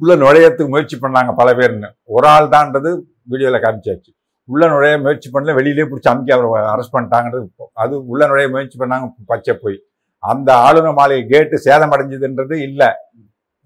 உள்ள 0.02 0.14
நுழையத்துக்கு 0.24 0.72
முயற்சி 0.74 0.96
பண்ணாங்க 1.04 1.32
பல 1.40 1.50
பேர்னு. 1.60 1.90
ஒரு 2.16 2.28
ஆள் 2.36 2.54
தான்றது 2.56 2.90
வீடியோவில் 3.32 3.64
காமிச்சாச்சு. 3.66 4.12
உள்ளே 4.50 4.68
நுழைய 4.74 4.98
முயற்சி 5.06 5.30
பண்ணல 5.34 5.54
வெளியிலே 5.58 5.86
பிடிச்சி 5.90 6.10
அமுக்கி 6.12 6.34
அவரை 6.36 6.60
அரெஸ்ட் 6.74 6.96
பண்ணிட்டாங்கிறது 6.96 7.48
அது 7.84 7.94
உள்ள 8.12 8.22
நுழைய 8.32 8.50
முயற்சி 8.54 8.78
பண்ணாங்க 8.82 9.08
பச்சை 9.32 9.54
பொய். 9.64 9.78
அந்த 10.24 10.50
ஆளுநர் 10.68 10.98
மாளிகை 11.00 11.24
கேட்டு 11.34 11.56
சேதம் 11.66 11.94
அடைஞ்சதுன்றது 11.96 12.56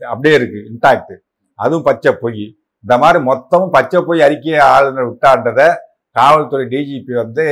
அப்படியே 0.02 0.34
இருக்குது 0.40 0.66
இன்டாக்ட் 0.72 1.14
அதுவும் 1.60 1.86
பச்சை 1.90 2.12
பொய். 2.22 2.44
இந்த 2.84 2.96
மாதிரி 3.02 3.20
மொத்தமும் 3.30 3.74
பச்சை 3.78 4.00
பொய் 4.08 4.26
அறிக்கையை 4.28 4.62
ஆளுநர் 4.74 5.10
விட்டான்றதை 5.10 5.68
காவல்துறை 6.16 6.64
டிஜிபி 6.72 7.14
வந்து 7.24 7.44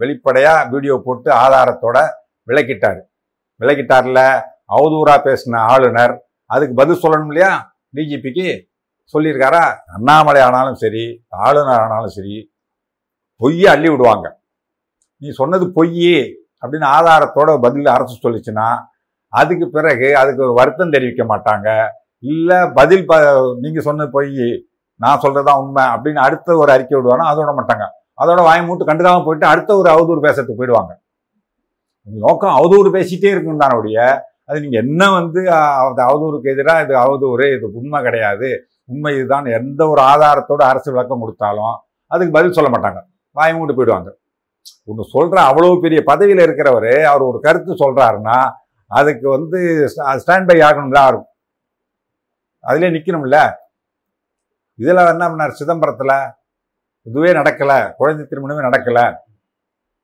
வெளிப்படையாக 0.00 0.68
வீடியோ 0.74 0.94
போட்டு 1.06 1.28
ஆதாரத்தோட 1.44 1.98
விளக்கிட்டார். 2.48 3.00
விளக்கிட்டார்ல 3.60 4.20
அவதூறாக 4.76 5.18
பேசின 5.26 5.60
ஆளுநர். 5.72 6.14
அதுக்கு 6.54 6.74
பதில் 6.80 7.02
சொல்லணும் 7.04 7.30
இல்லையா? 7.32 7.52
டிஜிபிக்கு 7.96 8.46
சொல்லியிருக்காரா? 9.14 9.62
அண்ணாமலை 9.96 10.40
ஆனாலும் 10.46 10.78
சரி 10.82 11.04
ஆளுநர் 11.44 11.82
ஆனாலும் 11.84 12.14
சரி 12.16 12.36
பொய்யை 13.40 13.68
அள்ளி 13.74 13.88
விடுவாங்க. 13.90 14.26
நீ 15.22 15.30
சொன்னது 15.40 15.64
பொய் 15.78 16.12
அப்படின்னு 16.62 16.86
ஆதாரத்தோட 16.96 17.50
பதில் 17.64 17.88
அரசு 17.96 18.14
சொல்லிச்சுன்னா 18.24 18.68
அதுக்கு 19.32 19.66
பிறகு 19.76 20.08
அதுக்கு 20.20 20.42
ஒரு 20.46 20.54
வருத்தம் 20.60 20.94
தெரிவிக்க 20.94 21.22
மாட்டாங்க. 21.32 21.68
இல்லை 22.32 22.58
பதில் 22.78 23.04
ப 23.10 23.14
நீங்கள் 23.64 23.86
சொன்னது 23.88 24.10
பொய் 24.16 24.32
நான் 25.00 25.22
சொல்றதுதான் 25.22 25.60
உண்மை 25.62 25.84
அப்படின்னு 25.94 26.20
அடுத்த 26.26 26.56
ஒரு 26.62 26.70
அறிக்கை 26.74 26.94
விடுவாங்க 26.98 27.24
அதோட 27.30 27.52
மாட்டாங்க. 27.58 27.86
அதோட 28.22 28.40
வாய் 28.48 28.66
மூட்டு 28.66 28.88
கண்டுக்காமல் 28.88 29.26
போயிட்டு 29.26 29.46
அடுத்த 29.52 29.70
ஒரு 29.80 29.88
அவதூறு 29.94 30.20
பேசுறதுக்கு 30.26 30.58
போயிடுவாங்க. 30.60 30.92
நோக்கம் 32.24 32.56
அவதூறு 32.58 32.90
பேசிட்டே 32.96 33.30
இருக்கும் 33.34 33.62
தானே 33.62 33.76
அது 34.48 34.58
நீங்கள் 34.64 34.82
என்ன 34.84 35.02
வந்து 35.18 35.40
அது 35.56 35.88
அந்த 35.88 36.00
அவதூறுக்கு 36.08 36.52
எதிராக 36.54 36.84
இது 36.86 36.94
அவதூறு 37.04 37.46
இது 37.56 37.66
உண்மை 37.80 37.98
கிடையாது. 38.06 38.48
உண்மை 38.92 39.12
இதுதான். 39.18 39.46
எந்த 39.58 39.80
ஒரு 39.92 40.00
ஆதாரத்தோடு 40.10 40.62
அரசு 40.70 40.88
விளக்கம் 40.94 41.22
கொடுத்தாலும் 41.24 41.74
அதுக்கு 42.10 42.36
பதில் 42.36 42.56
சொல்ல 42.58 42.70
மாட்டாங்க. 42.74 43.00
வாய் 43.36 43.54
மூட்டு 43.58 43.76
போயிடுவாங்க. 43.78 44.10
ஒன்று 44.90 45.04
சொல்கிற 45.14 45.38
அவ்வளோ 45.50 45.70
பெரிய 45.84 46.00
பதவியில் 46.10 46.42
இருக்கிறவர் 46.46 46.92
அவர் 47.12 47.28
ஒரு 47.30 47.38
கருத்து 47.46 47.72
சொல்கிறாருன்னா 47.84 48.38
அதுக்கு 48.90 49.26
வந்து 49.36 49.58
ஸ்டாண்ட் 50.22 50.48
பை 50.50 50.58
ஆகணும் 50.68 50.96
தான் 50.96 51.08
இருக்கும் 51.10 51.32
அதுலயே 52.64 52.90
நிக்கணும்ல. 52.96 53.38
என்ன 54.78 55.26
பண்ணார்? 55.30 55.58
சிதம்பரத்தில். 55.60 56.16
இதுவே 57.06 57.30
நடக்கலை. 57.38 57.78
குழந்தை 57.98 58.22
திருமணமே 58.30 58.62
நடக்கல. 58.68 59.00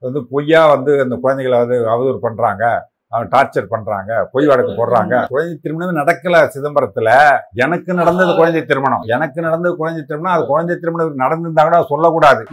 வந்து 0.03 0.21
பொய்யா 0.33 0.61
வந்து 0.75 0.93
அந்த 1.05 1.15
குழந்தைகளை 1.23 1.57
வந்து 1.63 1.77
அவதூறு 1.93 2.19
பண்ணுறாங்க 2.27 2.65
அவன் 3.13 3.29
டார்ச்சர் 3.29 3.67
பண்றாங்க 3.69 4.29
பொய் 4.33 4.47
வழக்கு 4.47 4.73
போடுறாங்க. 4.73 5.29
குழந்தை 5.29 5.55
திருமணமே 5.63 5.95
நடக்கல 6.01 6.51
சிதம்பரத்துல. 6.55 7.39
எனக்கு 7.53 7.95
நடந்தது 7.95 8.37
குழந்தை 8.37 8.65
திருமணம். 8.65 9.01
எனக்கு 9.07 9.41
நடந்தது 9.41 9.77
குழந்தை 9.77 10.05
திருமணம். 10.05 10.37
அது 10.37 10.47
குழந்தை 10.47 10.77
திருமணம் 10.77 11.19
நடந்திருந்தா 11.19 11.63
கூட 11.63 11.85
சொல்லக்கூடாது. 11.89 12.45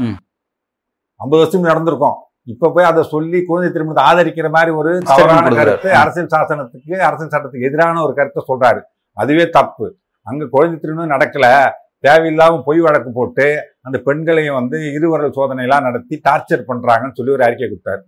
ஐம்பது 1.15 1.41
வருஷம் 1.41 1.61
நடந்திருக்கும். 1.61 2.17
இப்ப 2.43 2.71
போய் 2.75 2.85
அதை 2.85 3.03
சொல்லி 3.03 3.43
குழந்தை 3.43 3.71
திருமணத்தை 3.71 4.03
ஆதரிக்கிற 4.09 4.49
மாதிரி 4.49 4.71
ஒரு 4.71 4.91
தவறான. 4.99 5.55
கருத்து 5.55 5.93
அரசியல் 5.93 6.29
சாசனத்துக்கு 6.35 6.97
அரசியல் 6.97 7.31
சட்டத்துக்கு 7.31 7.67
எதிரான 7.67 8.03
ஒரு 8.03 8.13
கருத்தை 8.13 8.43
சொல்றாரு. 8.47 8.81
அதுவே 9.13 9.49
தப்பு. 9.49 9.95
அங்க 10.21 10.45
குழந்தை 10.45 10.79
திருமணம் 10.79 11.19
நடக்கல. 11.19 11.69
தேவையில்லாம 12.07 12.61
பொய் 12.65 12.79
வழக்கு 12.79 13.11
போட்டு 13.11 13.45
அந்த 13.81 13.97
பெண்களையும் 13.97 14.55
வந்து 14.55 14.93
இருவரல் 14.93 15.31
சோதனை 15.31 15.63
எல்லாம் 15.63 15.83
நடத்தி 15.83 16.21
டார்ச்சர் 16.29 16.67
பண்றாங்கன்னு 16.67 17.13
சொல்லி 17.13 17.31
ஒரு 17.31 17.43
அறிக்கை 17.43 17.67
கொடுத்தாரு. 17.69 18.01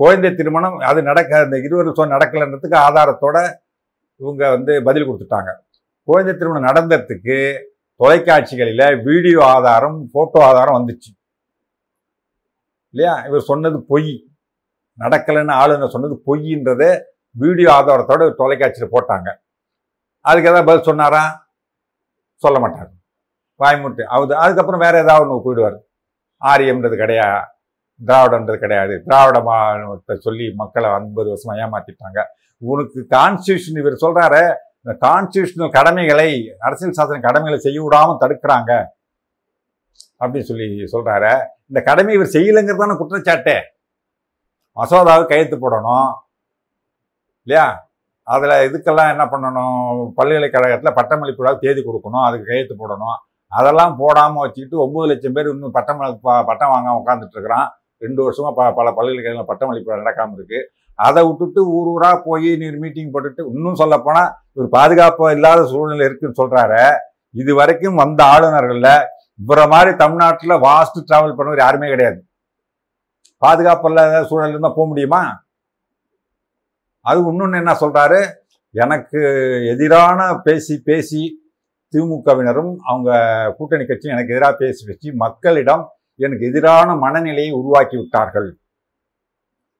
குழந்தை 0.00 0.34
திருமணம் 0.34 0.78
அது 0.78 1.02
நடக்க 1.02 1.38
அந்த 1.38 1.56
இருவர் 1.58 1.92
சோதனை 1.92 2.14
நடக்கலைன்றதுக்கு 2.16 2.76
ஆதாரத்தோட 2.86 3.36
இவங்க 4.20 4.50
வந்து 4.50 4.82
பதில் 4.82 5.08
கொடுத்துட்டாங்க. 5.08 5.50
குழந்தை 6.08 6.36
திருமணம் 6.36 6.68
நடந்ததுக்கு 6.70 7.36
தொலைக்காட்சிகளில் 8.00 9.02
வீடியோ 9.02 9.44
ஆதாரம் 9.44 9.98
ஃபோட்டோ 10.14 10.38
ஆதாரம் 10.48 10.76
வந்துச்சு. 10.78 11.10
இல்லையா? 12.94 13.24
இவர் 13.26 13.40
சொன்னது 13.40 13.78
பொய். 13.82 14.12
நடக்கலைன்னு 14.98 15.52
ஆளுநர் 15.52 15.94
சொன்னது 15.94 16.22
பொய்ன்றதை 16.26 16.90
வீடியோ 17.34 17.70
ஆதாரத்தோட 17.72 18.34
தொலைக்காட்சியில் 18.34 18.92
போட்டாங்க. 18.92 19.28
அதுக்கு 20.20 20.48
ஏதாவது 20.48 20.68
பதில் 20.68 20.88
சொன்னாரா? 20.90 21.24
சொல்ல 22.42 22.58
மாட்டார். 22.58 22.90
வாய்மூட்டு. 23.60 24.02
அது 24.02 24.34
அதுக்கப்புறம் 24.36 24.80
வேறு 24.80 24.98
ஏதாவது 24.98 25.24
ஒன்று 25.24 25.44
போயிடுவார். 25.46 25.78
ஆரியம்ன்றது 26.42 26.96
கிடையாது 26.96 27.54
திராவிடன்றது 28.00 28.58
கிடையாது. 28.64 28.94
திராவிட 29.06 29.38
மாநிலத்தை 29.40 30.16
சொல்லி 30.26 30.46
மக்களை 30.54 30.88
ஐம்பது 30.90 31.28
வருஷமாக 31.28 31.62
ஏமாத்திட்டாங்க. 31.66 32.22
உனக்கு 32.58 33.00
கான்ஸ்டியூஷன் 33.16 33.80
இவர் 33.82 34.02
சொல்கிறாரு 34.04 34.42
இந்த 34.82 34.92
கான்ஸ்டியூஷனல் 35.06 35.74
கடமைகளை 35.78 36.28
அரசியல் 36.58 36.98
சாசன 36.98 37.20
கடமைகளை 37.20 37.58
செய்ய 37.58 37.78
விடாமல் 37.82 38.20
தடுக்கிறாங்க. 38.24 38.72
அப்படின்னு 40.20 40.48
சொல்லி 40.50 40.66
சொல்கிறாரு 40.92 41.32
இந்த 41.70 41.80
கடமை 41.88 42.12
இவர் 42.14 42.34
செய்யலைங்கிறது 42.36 42.82
தானே 42.82 42.96
குற்றச்சாட்டே. 43.00 43.56
மசோதாவை 44.76 45.24
கையெழுத்து 45.26 45.56
போடணும். 45.64 46.10
இல்லையா? 47.46 47.66
அதில் 48.22 48.54
இதுக்கெல்லாம் 48.68 49.10
என்ன 49.14 49.24
பண்ணணும்? 49.32 50.12
பல்கலைக்கழகத்தில் 50.18 50.96
பட்டமளிப்பு 50.98 51.58
தேதி 51.64 51.80
கொடுக்கணும். 51.80 52.24
அதுக்கு 52.28 52.46
கையெழுத்து 52.46 52.76
போடணும். 52.82 53.18
அதெல்லாம் 53.48 53.96
போடாமல் 53.98 54.42
வச்சுக்கிட்டு 54.44 54.78
ஒம்பது 54.84 55.08
லட்சம் 55.10 55.32
பேர் 55.32 55.48
இன்னும் 55.48 55.74
பட்டம் 55.76 56.00
பட்டம் 56.48 56.72
வாங்காம 56.74 57.00
உட்காந்துட்டு 57.02 57.36
இருக்கிறான். 57.36 57.68
ரெண்டு 58.02 58.22
வருஷமாக 58.22 58.52
ப 58.54 58.74
பல 58.74 58.92
பல்கலைக்கழகங்கள் 58.92 59.50
பட்டமளிப்பு 59.50 59.96
நடக்காமல் 59.96 60.36
இருக்குது 60.38 60.68
அதை 60.98 61.22
விட்டுட்டு 61.26 61.60
ஊர் 61.68 61.88
ஊராக 61.88 62.16
போய் 62.26 62.56
நீர் 62.56 62.78
மீட்டிங் 62.78 63.12
போட்டுட்டு 63.12 63.42
இன்னும் 63.54 63.74
சொல்லப்போனால் 63.74 64.30
ஒரு 64.52 64.68
பாதுகாப்பு 64.68 65.32
இல்லாத 65.32 65.66
சூழ்நிலை 65.66 66.04
இருக்குன்னு 66.04 66.40
சொல்கிறாரு 66.42 66.82
இது 67.34 67.54
வரைக்கும் 67.54 67.94
வந்த 67.94 68.24
ஆளுநர்களில் 68.24 68.92
இவரை 69.38 69.66
மாதிரி 69.66 69.96
தமிழ்நாட்டில் 69.96 70.62
வாஸ்ட் 70.66 70.98
ட்ராவல் 71.08 71.36
பண்ணவர் 71.38 71.64
யாருமே 71.64 71.88
கிடையாது. 71.88 72.20
பாதுகாப்பு 73.42 73.88
இல்லாத 73.88 74.22
சூழல் 74.24 74.48
இருந்தால் 74.48 74.76
போக 74.76 74.86
முடியுமா? 74.86 75.22
அது 77.06 77.18
இன்னொன்று 77.30 77.58
என்ன 77.58 77.72
சொல்கிறாரு 77.80 78.20
எனக்கு 78.74 79.20
எதிரான 79.72 80.20
பேசி 80.42 80.82
பேசி 80.82 81.22
திமுகவினரும் 81.94 82.72
அவங்க 82.82 83.10
கூட்டணி 83.58 83.84
கட்சியும் 83.86 84.14
எனக்கு 84.16 84.34
எதிராக 84.34 84.56
பேசி 84.56 84.82
பேசி 84.86 85.12
மக்களிடம் 85.16 85.84
எனக்கு 86.24 86.44
எதிரான 86.50 86.88
மனநிலையை 87.04 87.50
உருவாக்கி 87.60 87.96
விட்டார்கள். 88.00 88.48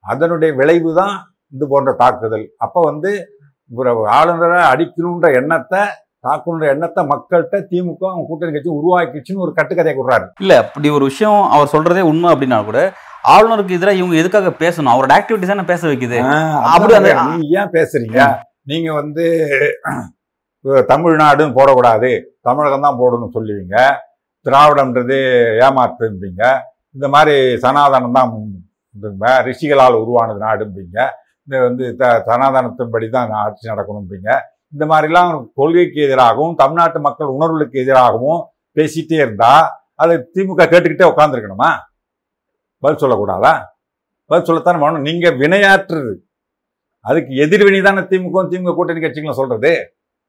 அதனுடைய 0.05 0.50
விளைவு 0.59 0.90
தான் 1.00 1.14
இது 1.55 1.64
போன்ற 1.73 1.90
தாக்குதல். 2.02 2.47
அப்ப 2.64 2.83
வந்து 2.90 3.11
இவரை 3.71 3.93
ஆளுநரை 4.16 4.61
அடிக்கணுன்ற 4.73 5.28
எண்ணத்தை 5.40 5.83
தாக்கணுன்ற 6.26 6.66
எண்ணத்தை 6.75 7.02
மக்கள்கிட்ட 7.11 7.57
திமுக 7.71 8.05
அவங்க 8.11 8.25
கூட்டணி 8.28 8.52
கட்சி 8.55 8.71
உருவாக்கிச்சுன்னு 8.78 9.45
ஒரு 9.47 9.52
கட்டுக்கதையை 9.59 9.95
கொடுறாரு. 9.97 10.26
இல்ல 10.43 10.55
அப்படி 10.62 10.88
ஒரு 10.97 11.05
விஷயம் 11.11 11.40
அவர் 11.57 11.73
சொல்றதே 11.75 12.02
உண்மை 12.11 12.28
அப்படின்னா 12.33 12.59
கூட 12.69 12.81
ஆளுநருக்கு 13.35 13.76
எதிராக 13.76 14.00
இவங்க 14.00 14.16
எதுக்காக 14.23 14.50
பேசணும்? 14.62 14.93
அவரோட 14.95 15.12
ஆக்டிவிட்டிஸ் 15.19 15.52
தானே 15.52 15.64
பேச 15.73 15.83
வைக்குது? 15.90 16.19
அப்படி 16.73 16.95
நீ 17.38 17.47
ஏன் 17.61 17.73
பேசுறீங்க? 17.76 18.21
நீங்க 18.71 18.90
வந்து 19.00 19.25
தமிழ்நாடுன்னு 20.93 21.57
போடக்கூடாது. 21.59 22.11
தமிழகம் 22.49 22.87
தான் 22.87 23.00
போடணும்னு 23.00 23.37
சொல்லுவீங்க. 23.38 23.76
திராவிடம்ன்றது 24.46 25.18
ஏமாத்தும்பீங்க 25.66 26.42
இந்த 26.96 27.06
மாதிரி 27.14 27.34
சனாதனம் 27.64 28.16
தான் 28.18 28.32
ரிஷிகளால் 29.48 30.00
உருவானது 30.02 30.40
நாடும்பிங்க. 30.46 30.98
இந்த 31.48 31.56
வந்து 31.66 31.84
த 32.00 32.04
சனாதனத்தின்படி 32.28 33.06
தான் 33.16 33.32
ஆட்சி 33.42 33.64
நடக்கணும்பிங்க. 33.72 34.28
இந்த 34.74 34.84
மாதிரிலாம் 34.90 35.32
கொள்கைக்கு 35.58 35.98
எதிராகவும் 36.06 36.56
தமிழ்நாட்டு 36.62 37.00
மக்கள் 37.06 37.34
உணர்வுகளுக்கு 37.36 37.76
எதிராகவும் 37.84 38.40
பேசிகிட்டே 38.76 39.18
இருந்தால் 39.24 39.66
அதை 40.02 40.14
திமுக 40.34 40.62
கேட்டுக்கிட்டே 40.72 41.10
உட்காந்துருக்கணுமா 41.12 41.70
பதில் 42.82 43.02
சொல்லக்கூடாதா? 43.02 43.52
பதில் 44.30 44.48
சொல்லத்தானே 44.48 44.80
வேணும். 44.84 45.06
நீங்கள் 45.08 45.38
வினையாற்றுறது. 45.42 46.14
அதுக்கு 47.04 47.32
எதிர்வினை 47.44 47.80
தானே 47.88 48.02
திமுக 48.12 48.42
திமுக 48.52 48.74
கூட்டணி 48.78 49.00
கட்சிகளும் 49.02 49.38
சொல்கிறது 49.40 49.72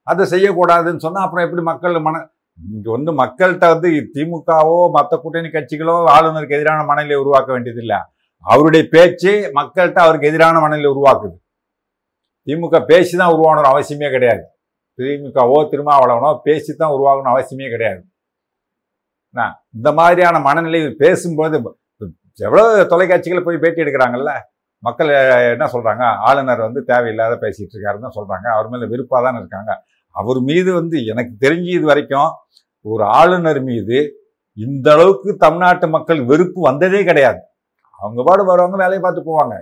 அதை 0.07 0.23
செய்யக்கூடாதுன்னு 0.33 1.03
சொன்னால் 1.05 1.25
அப்புறம் 1.25 1.45
எப்படி 1.45 1.63
மக்கள் 1.69 2.05
மன 2.07 2.17
இங்கே 2.59 2.89
வந்து 2.95 3.11
மக்கள்கிட்ட 3.21 3.65
வந்து 3.73 3.89
திமுகவோ 4.13 4.77
மற்ற 4.97 5.13
கூட்டணி 5.23 5.49
கட்சிகளோ 5.55 5.95
ஆளுநருக்கு 6.15 6.57
எதிரான 6.57 6.85
மனநிலை 6.91 7.17
உருவாக்க 7.23 7.49
வேண்டியதில்லை 7.55 7.99
அவருடைய 8.45 8.83
பேச்சு 8.93 9.31
மக்கள்கிட்ட 9.57 9.99
அவருக்கு 10.05 10.29
எதிரான 10.31 10.59
மனநிலை 10.63 10.89
உருவாக்குது. 10.93 11.35
திமுக 12.47 12.79
பேசி 12.91 13.13
தான் 13.21 13.33
உருவாகணும் 13.35 13.71
அவசியமே 13.71 14.09
கிடையாது. 14.15 14.43
திமுகவோ 14.99 15.57
திருமாவளவனோ 15.71 16.29
பேசி 16.47 16.71
தான் 16.81 16.93
உருவாகணும் 16.97 17.33
அவசியமே 17.33 17.67
கிடையாது. 17.73 18.01
இந்த 19.77 19.89
மாதிரியான 19.99 20.37
மனநிலை 20.47 20.79
பேசும்போது 21.03 21.57
எவ்வளோ 22.47 22.63
தொலைக்காட்சிகள் 22.93 23.45
போய் 23.47 23.61
பேட்டி 23.63 23.83
எடுக்கிறாங்கல்ல? 23.83 24.31
மக்கள் 24.83 25.09
என்ன 25.53 25.65
சொல்கிறாங்க 25.73 26.03
ஆளுநர் 26.29 26.65
வந்து 26.65 26.81
தேவையில்லாத 26.91 27.35
பேசிகிட்டு 27.43 27.73
இருக்காருன்னு 27.75 28.09
தான் 28.31 28.55
அவர் 28.55 28.71
மேலே 28.73 28.87
விருப்பாக 28.93 29.21
தானே 29.27 29.39
இருக்காங்க. 29.43 29.71
அவர் 30.19 30.39
மீது 30.49 30.69
வந்து 30.79 30.97
எனக்கு 31.11 31.33
தெரிஞ்சு 31.43 31.71
இது 31.77 31.85
வரைக்கும் 31.91 32.29
ஒரு 32.93 33.03
ஆளுநர் 33.19 33.61
மீது 33.69 33.97
இந்த 34.57 34.87
அளவுக்கு 34.95 35.29
தமிழ்நாட்டு 35.45 35.87
மக்கள் 35.95 36.19
வெறுப்பு 36.29 36.59
வந்ததே 36.67 37.01
கிடையாது. 37.09 37.39
அவங்க 37.99 38.21
பாடு 38.27 38.43
வருவாங்க 38.51 38.77
வேலையை 38.83 39.01
பார்த்து 39.03 39.21
போவாங்க. 39.29 39.55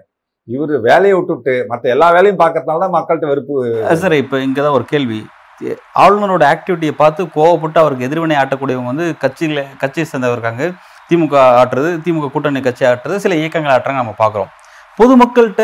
இவர் 0.47 0.73
வேலையை 0.87 1.13
விட்டுட்டு 1.17 1.53
மற்ற 1.71 1.89
எல்லா 1.93 2.07
வேலையும் 2.15 2.41
பார்க்கறதுனால 2.41 2.81
தான் 2.83 2.95
மக்கள்கிட்ட 2.97 3.27
வெறுப்பு 3.31 3.55
சார் 4.03 4.15
இப்போ 4.23 4.37
இங்கே 4.47 4.61
தான் 4.65 4.75
ஒரு 4.79 4.85
கேள்வி. 4.91 5.19
ஆளுநரோட 6.03 6.43
ஆக்டிவிட்டியை 6.53 6.93
பார்த்து 7.01 7.21
கோவப்பட்டு 7.37 7.79
அவருக்கு 7.83 8.07
எதிர்வினை 8.07 8.37
ஆட்டக்கூடியவங்க 8.41 8.91
வந்து 8.93 9.07
கட்சியில் 9.23 9.61
கட்சியை 9.81 10.05
சேர்ந்தவர் 10.11 10.37
இருக்காங்க. 10.37 10.65
திமுக 11.09 11.35
ஆட்டுறது 11.61 11.89
திமுக 12.05 12.29
கூட்டணி 12.33 12.61
கட்சி 12.67 12.83
ஆட்டுறது 12.91 13.17
சில 13.25 13.35
இயக்கங்கள் 13.41 13.73
ஆட்டுறாங்க 13.75 14.01
நம்ம 14.03 14.15
பார்க்குறோம். 14.23 14.51
பொதுமக்கள்கிட்ட 14.99 15.63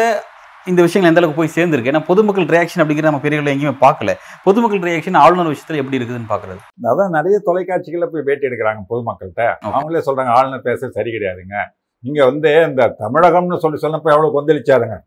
இந்த 0.68 0.82
விஷயங்கள் 0.82 1.12
எந்த 1.12 1.22
அளவுக்கு 1.22 1.42
போய் 1.42 1.56
சேர்ந்துருக்கு? 1.56 1.92
ஏன்னா 1.92 2.06
பொதுமக்கள் 2.06 2.46
ரியாக்ஷன் 2.46 2.82
அப்படிங்கிறது 2.82 3.10
நம்ம 3.10 3.20
பெரியவர்கள் 3.20 3.54
எங்கேயுமே 3.56 3.76
பார்க்கல. 3.82 4.14
பொதுமக்கள் 4.44 4.80
ரியாக்ஷன் 4.80 5.18
ஆளுநர் 5.18 5.48
விஷயத்தில் 5.48 5.78
எப்படி 5.78 5.98
இருக்குதுன்னு 6.00 6.30
பார்க்குறது? 6.30 6.60
அதான் 6.92 7.10
நிறைய 7.10 7.42
தொலைக்காட்சிகள்ல 7.46 8.06
போய் 8.06 8.24
பேட்டி 8.24 8.48
எடுக்கிறாங்க 8.48 8.82
பொதுமக்கள்கிட்ட. 8.90 9.58
அவங்களே 9.64 10.04
சொல்றாங்க 10.06 10.34
ஆளுநர் 10.40 10.66
பேசுறது 10.66 10.90
சரி 10.90 11.12
கிடையாதுங்க. 11.12 11.56
நீங்க 12.00 12.26
வந்து 12.26 12.52
இந்த 12.70 12.96
தமிழகம்னு 13.00 13.58
சொல்லி 13.58 13.80
சொன்னப்ப 13.82 14.14
எவ்வளவு 14.16 14.36
கொந்தளிச்சாருங்க? 14.38 14.98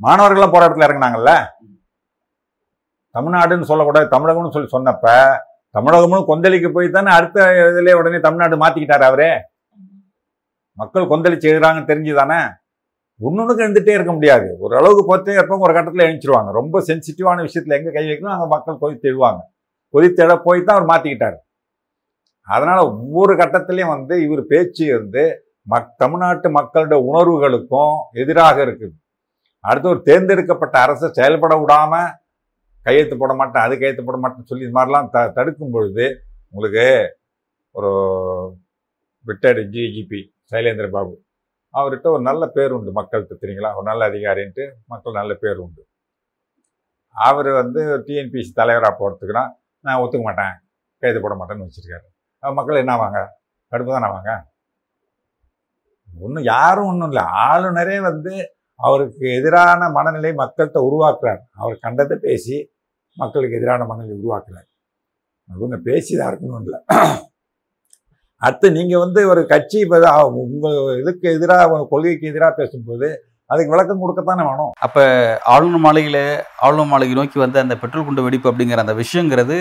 மாணவர்கள்லாம் 0.00 0.54
போராட்டத்தில் 0.54 0.88
இறங்குனாங்கல்ல? 0.88 1.32
தமிழ்நாடுன்னு 3.14 3.62
சொல்லக்கூடாது 3.62 4.08
தமிழகம்னு 4.16 4.54
சொல்லி 4.56 4.68
சொன்னப்ப 4.76 5.06
தமிழகம்னு 5.74 6.28
கொந்தளிக்க 6.28 6.68
போய் 6.72 6.88
தானே 6.90 7.10
அடுத்த 7.10 7.46
இதுல 7.70 7.92
உடனே 7.92 8.18
தமிழ்நாடு 8.18 8.56
மாத்திக்கிட்டாரு 8.56 9.02
அவரே. 9.02 9.32
மக்கள் 10.72 11.10
கொந்தளிச்சு 11.10 11.50
எழுதுறாங்கன்னு 11.50 11.90
தெரிஞ்சுதானே? 11.90 12.38
ஒன்னொன்னுக்கு 13.20 13.64
எழுந்துகிட்டே 13.64 13.96
இருக்க 13.96 14.12
முடியாது. 14.16 14.46
ஒரு 14.64 14.72
அளவுக்கு 14.78 15.02
பொறுத்தே 15.10 15.36
இருப்பவங்க 15.38 15.66
ஒரு 15.68 15.74
கட்டத்தில் 15.76 16.06
எழுந்திருவாங்க 16.06 16.50
ரொம்ப 16.58 16.80
சென்சிட்டிவான 16.88 17.44
விஷயத்தில் 17.46 17.76
எங்கே 17.78 17.92
கை 17.96 18.04
வைக்கணும் 18.08 18.34
அங்கே 18.34 18.48
மக்கள் 18.54 18.82
கொதித்து 18.82 19.08
எழுவாங்க 19.12 19.40
கொதித்தெட 19.94 20.34
போய் 20.46 20.60
தான் 20.66 20.76
அவர் 20.76 20.90
மாற்றிக்கிட்டார் 20.92 21.38
அதனால் 22.48 22.82
ஒவ்வொரு 22.90 23.32
கட்டத்துலேயும் 23.40 23.94
வந்து 23.94 24.14
இவர் 24.26 24.42
பேச்சு 24.52 24.84
வந்து 24.98 25.22
மக் 25.72 25.88
தமிழ்நாட்டு 26.02 26.48
மக்களுடைய 26.58 26.98
உணர்வுகளுக்கும் 27.10 27.94
எதிராக 28.22 28.56
இருக்குது. 28.66 28.94
அடுத்து 29.64 29.88
ஒரு 29.92 30.00
தேர்ந்தெடுக்கப்பட்ட 30.08 30.76
அரசை 30.84 31.08
செயல்பட 31.18 31.54
விடாமல் 31.62 32.12
கையெழுத்து 32.86 33.16
போட 33.22 33.32
மாட்டேன் 33.40 33.64
அது 33.66 33.74
கையெழுத்து 33.78 34.04
போட 34.08 34.18
மாட்டேன்னு 34.22 34.50
சொல்லி 34.50 34.66
இது 34.66 34.76
மாதிரிலாம் 34.78 35.08
த 35.14 35.24
தடுக்கும் 35.38 35.74
பொழுது 35.76 36.06
உங்களுக்கு 36.52 36.86
ஒரு 37.74 37.90
ரிட்டையர்டு 39.26 39.64
ஜிஜிபி 39.74 40.20
சைலேந்திர 40.52 40.88
பாபு. 40.96 41.14
அவர்கிட்ட 41.76 42.06
ஒரு 42.12 42.22
நல்ல 42.22 42.46
பேர் 42.46 42.70
உண்டு 42.70 43.02
மக்கள்கிட்ட 43.02 43.34
தெரியுங்களா? 43.40 43.74
ஒரு 43.74 43.82
நல்ல 43.82 44.08
அதிகாரின்ட்டு 44.08 44.72
மக்கள் 44.86 45.12
நல்ல 45.12 45.34
பேர் 45.34 45.56
உண்டு. 45.56 45.86
அவர் 47.08 47.48
வந்து 47.48 47.98
டிஎன்பிசி 47.98 48.50
தலைவராக 48.54 48.94
போகிறதுக்குனா 48.98 49.50
நான் 49.80 50.00
ஒத்துக்க 50.00 50.22
மாட்டேன். 50.22 50.52
கைது 50.98 51.20
போட 51.20 51.34
மாட்டேன்னு 51.34 51.66
வச்சுருக்காரு. 51.66 52.06
மக்கள் 52.38 52.76
என்ன 52.76 52.96
ஆவாங்க? 52.96 53.26
கடுப்பு 53.70 53.86
தானே 53.86 54.06
ஆவாங்க? 54.06 54.42
ஒன்றும் 56.20 56.42
யாரும் 56.42 56.86
ஒன்றும் 56.86 57.10
இல்லை. 57.10 57.24
ஆளுநரே 57.48 58.00
வந்து 58.00 58.56
அவருக்கு 58.74 59.34
எதிரான 59.34 59.90
மனநிலை 59.90 60.32
மக்கள்கிட்ட 60.32 60.78
உருவாக்குறார். 60.88 61.38
அவர் 61.50 61.78
கண்டதை 61.80 62.18
பேசி 62.20 62.72
மக்களுக்கு 63.14 63.56
எதிரான 63.56 63.84
மனநிலை 63.84 64.18
உருவாக்குறார். 64.18 64.68
அவங்க 65.48 65.76
பேசிதான் 65.76 66.32
இருக்கணும் 66.34 66.62
இல்லை. 66.62 66.80
அடுத்து 68.36 68.70
நீங்க 68.70 68.98
வந்து 68.98 69.28
ஒரு 69.28 69.46
கட்சி 69.46 69.78
இப்போ 69.78 70.26
உங்க 70.26 70.68
இதுக்கு 71.00 71.32
எதிராக 71.32 71.68
உங்க 71.68 71.86
கொள்கைக்கு 71.90 72.28
எதிராக 72.28 72.54
பேசும்போது 72.54 73.24
அதுக்கு 73.46 73.70
விளக்கம் 73.70 74.00
கொடுக்கத்தானே 74.00 74.44
வேணும். 74.44 75.36
ஆளுநர் 75.44 75.78
மாளிகையில் 75.78 76.42
ஆளுநர் 76.58 76.84
மாளிகை 76.84 77.14
நோக்கி 77.14 77.38
வந்த 77.38 77.60
அந்த 77.60 77.76
பெட்ரோல் 77.76 78.04
குண்டு 78.04 78.22
வெடிப்பு 78.22 78.52
அப்படிங்கிற 78.52 78.76
அந்த 78.76 78.94
விஷயங்கிறது 78.94 79.58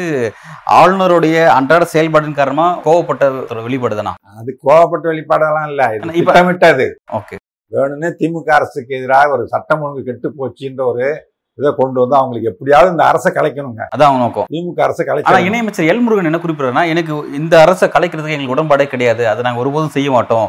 ஆளுநருடைய 0.72 1.46
அன்றாட 1.46 1.86
செயல்பாட்டின் 1.86 2.34
காரணமாக 2.34 2.92
கோவப்பட்ட 2.92 3.52
ஒரு 3.52 3.62
வெளிப்பாடுதானா? 3.70 4.14
அது 4.38 4.58
கோவப்பட்ட 4.68 5.06
வெளிப்பாடெல்லாம் 5.06 5.68
இல்லை. 5.68 5.86
இப்ப- 5.96 6.32
திட்டமிட்டது. 6.32 6.96
ஓகே. 7.12 7.36
வேணும்னே 7.72 8.14
திமுக 8.20 8.50
அரசுக்கு 8.50 8.96
எதிராக 8.98 9.30
ஒரு 9.30 9.48
சட்டம் 9.48 9.82
ஒழுங்கு 9.82 10.04
கெட்டு 10.04 10.30
போச்சுன்ற 10.30 10.88
ஒரு 10.88 11.34
இதை 11.60 11.70
கொண்டு 11.80 11.98
வந்து 12.04 12.16
அவங்களுக்கு 12.20 12.50
எப்படியாவது 12.52 12.92
இந்த 12.94 13.04
அரசை 13.12 13.30
கலைக்கணுங்க. 13.36 13.84
அதான் 13.94 14.10
அவங்க 14.10 14.24
நோக்கம். 14.26 14.48
திமுக 14.54 14.82
அரசை 14.88 15.04
கலைக்கணும். 15.06 15.46
இணையமைச்சர் 15.50 15.90
எல் 15.92 16.04
முருகன் 16.06 16.30
என்ன 16.30 16.40
குறிப்பிடுறாருன்னா 16.44 16.84
எனக்கு 16.94 17.14
இந்த 17.40 17.56
அரசை 17.66 17.88
கலைக்கிறதுக்கு 17.94 18.36
எங்களுக்கு 18.36 18.56
உடன்பாடே 18.58 18.88
கிடையாது. 18.94 19.24
அதை 19.32 19.44
நாங்க 19.48 19.62
ஒருபோதும் 19.64 19.96
செய்ய 19.98 20.10
மாட்டோம். 20.18 20.48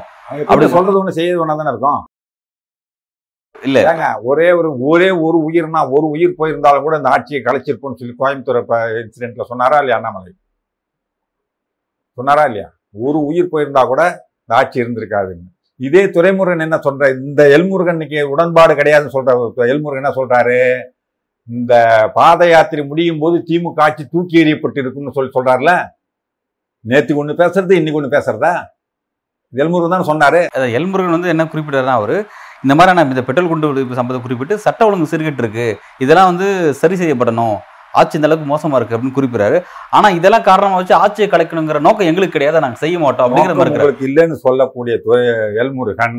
அப்படி 0.51 0.69
சொல்றது 0.77 1.01
ஒண்ணு 1.03 1.17
செய்யறது 1.19 1.43
ஒண்ணா 1.45 1.57
தானே 1.61 1.73
இருக்கும்? 1.75 2.03
இல்ல. 3.55 3.79
ஒரே 4.31 4.49
ஒரு 4.59 4.71
ஒரே 4.91 5.11
ஒரு 5.27 5.39
உயிர்னா 5.49 5.81
ஒரு 5.97 6.07
உயிர் 6.15 6.39
போயிருந்தாலும் 6.41 6.87
கூட 6.87 6.97
இந்த 7.01 7.13
ஆட்சியை 7.17 7.41
கலைச்சிருப்போம்னு 7.45 8.01
சொல்லி 8.01 8.15
கோயம்புத்தூர் 8.23 8.59
இன்சிடென்ட்ல 9.03 9.47
சொன்னாரா 9.53 9.79
இல்லையா 9.83 9.99
அண்ணாமலை? 9.99 10.33
சொன்னாரா 12.19 12.45
இல்லையா? 12.51 12.69
ஒரு 13.07 13.19
உயிர் 13.29 13.53
போயிருந்தா 13.53 13.85
கூட 13.93 14.03
இந்த 14.43 14.55
ஆட்சி 14.59 14.83
இருந்திருக்காதுன்னு. 14.83 15.47
இதே 15.81 16.03
துரைமுருகன் 16.17 16.67
என்ன 16.67 16.77
சொல்ற 16.85 17.09
இந்த 17.29 17.43
எல்முருகன் 17.57 17.97
இன்னைக்கு 17.99 18.21
உடன்பாடு 18.35 18.75
கிடையாதுன்னு 18.75 19.15
சொல்ற 19.17 19.33
எல்முருகன் 19.73 20.03
என்ன 20.03 20.13
சொல்றாரு? 20.19 20.59
இந்த 21.49 21.75
பாத 22.19 22.49
யாத்திரை 22.53 22.83
முடியும் 22.91 23.21
போது 23.23 23.37
திமுக 23.49 23.83
ஆட்சி 23.85 24.05
தூக்கி 24.15 24.41
எறியப்பட்டு 24.43 24.81
இருக்கும்னு 24.83 25.15
சொல்லி 25.17 25.31
சொல்றாருல? 25.37 25.73
நேத்து 26.91 27.21
ஒண்ணு 27.21 27.33
பேசுறது 27.43 27.79
இன்னைக்கு 27.81 28.01
ஒண்ணு 28.01 28.17
பேசுறதா? 28.17 28.55
எல்முருகன் 29.53 29.95
தான் 29.95 30.09
சொன்னாரு. 30.11 30.41
அதான் 30.55 30.75
எல் 30.79 30.89
முருகன் 30.91 31.17
வந்து 31.17 31.33
என்ன 31.35 31.45
குறிப்பிட்டாருன்னா 31.53 31.97
அவரு 32.01 32.17
இந்த 32.65 32.75
மாதிரியான 32.79 33.05
இந்த 33.15 33.23
பெட்ரோல் 33.29 33.51
குண்டு 33.51 33.69
வெடிப்பு 33.71 33.99
சம்பவத்தை 33.99 34.23
குறிப்பிட்டு 34.25 34.55
சட்ட 34.65 34.87
ஒழுங்கு 34.89 35.11
சீர்கெட்டு 35.11 35.43
இருக்கு. 35.45 35.67
இதெல்லாம் 36.05 36.31
வந்து 36.31 36.49
சரி 36.81 36.97
செய்யப்படணும். 37.03 37.57
ஆட்சி 38.01 38.19
இந்த 38.19 38.29
அளவுக்கு 38.29 38.49
மோசமா 38.53 38.79
இருக்கு 38.79 38.97
அப்படின்னு 38.97 39.19
குறிப்பிடாரு 39.19 39.59
ஆனா 39.97 40.09
இதெல்லாம் 40.17 40.47
காரணமா 40.49 40.79
வச்சு 40.81 40.95
ஆட்சியை 41.03 41.29
கலைக்கணுங்கிற 41.35 41.81
நோக்கம் 41.87 42.09
எங்களுக்கு 42.11 42.37
கிடையாது? 42.37 42.65
நாங்க 42.65 42.81
செய்ய 42.83 42.97
மாட்டோம் 43.05 43.27
அப்படிங்கிற 43.27 43.55
மாதிரி 43.61 44.09
இல்லைன்னு 44.09 44.37
சொல்லக்கூடிய 44.47 44.97
எல்முருகன் 45.63 46.19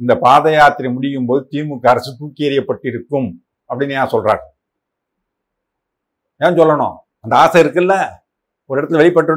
இந்த 0.00 0.12
பாத 0.24 0.52
யாத்திரை 0.58 0.90
முடியும் 0.96 1.28
போது 1.30 1.42
திமுக 1.52 1.88
அரசு 1.94 2.10
தூக்கி 2.20 2.48
எறியப்பட்டிருக்கும் 2.48 3.28
அப்படின்னு 3.70 3.96
ஏன் 4.02 4.12
சொல்றாரு? 4.14 4.42
ஏன் 6.40 6.54
சொல்லணும்? 6.54 6.96
அந்த 7.20 7.36
ஆசை 7.36 7.62
இருக்குல்ல? 7.62 7.94
ஒரு 8.64 8.82
இடத்துல 8.82 8.96
வெளிப்பட்டு 8.96 9.32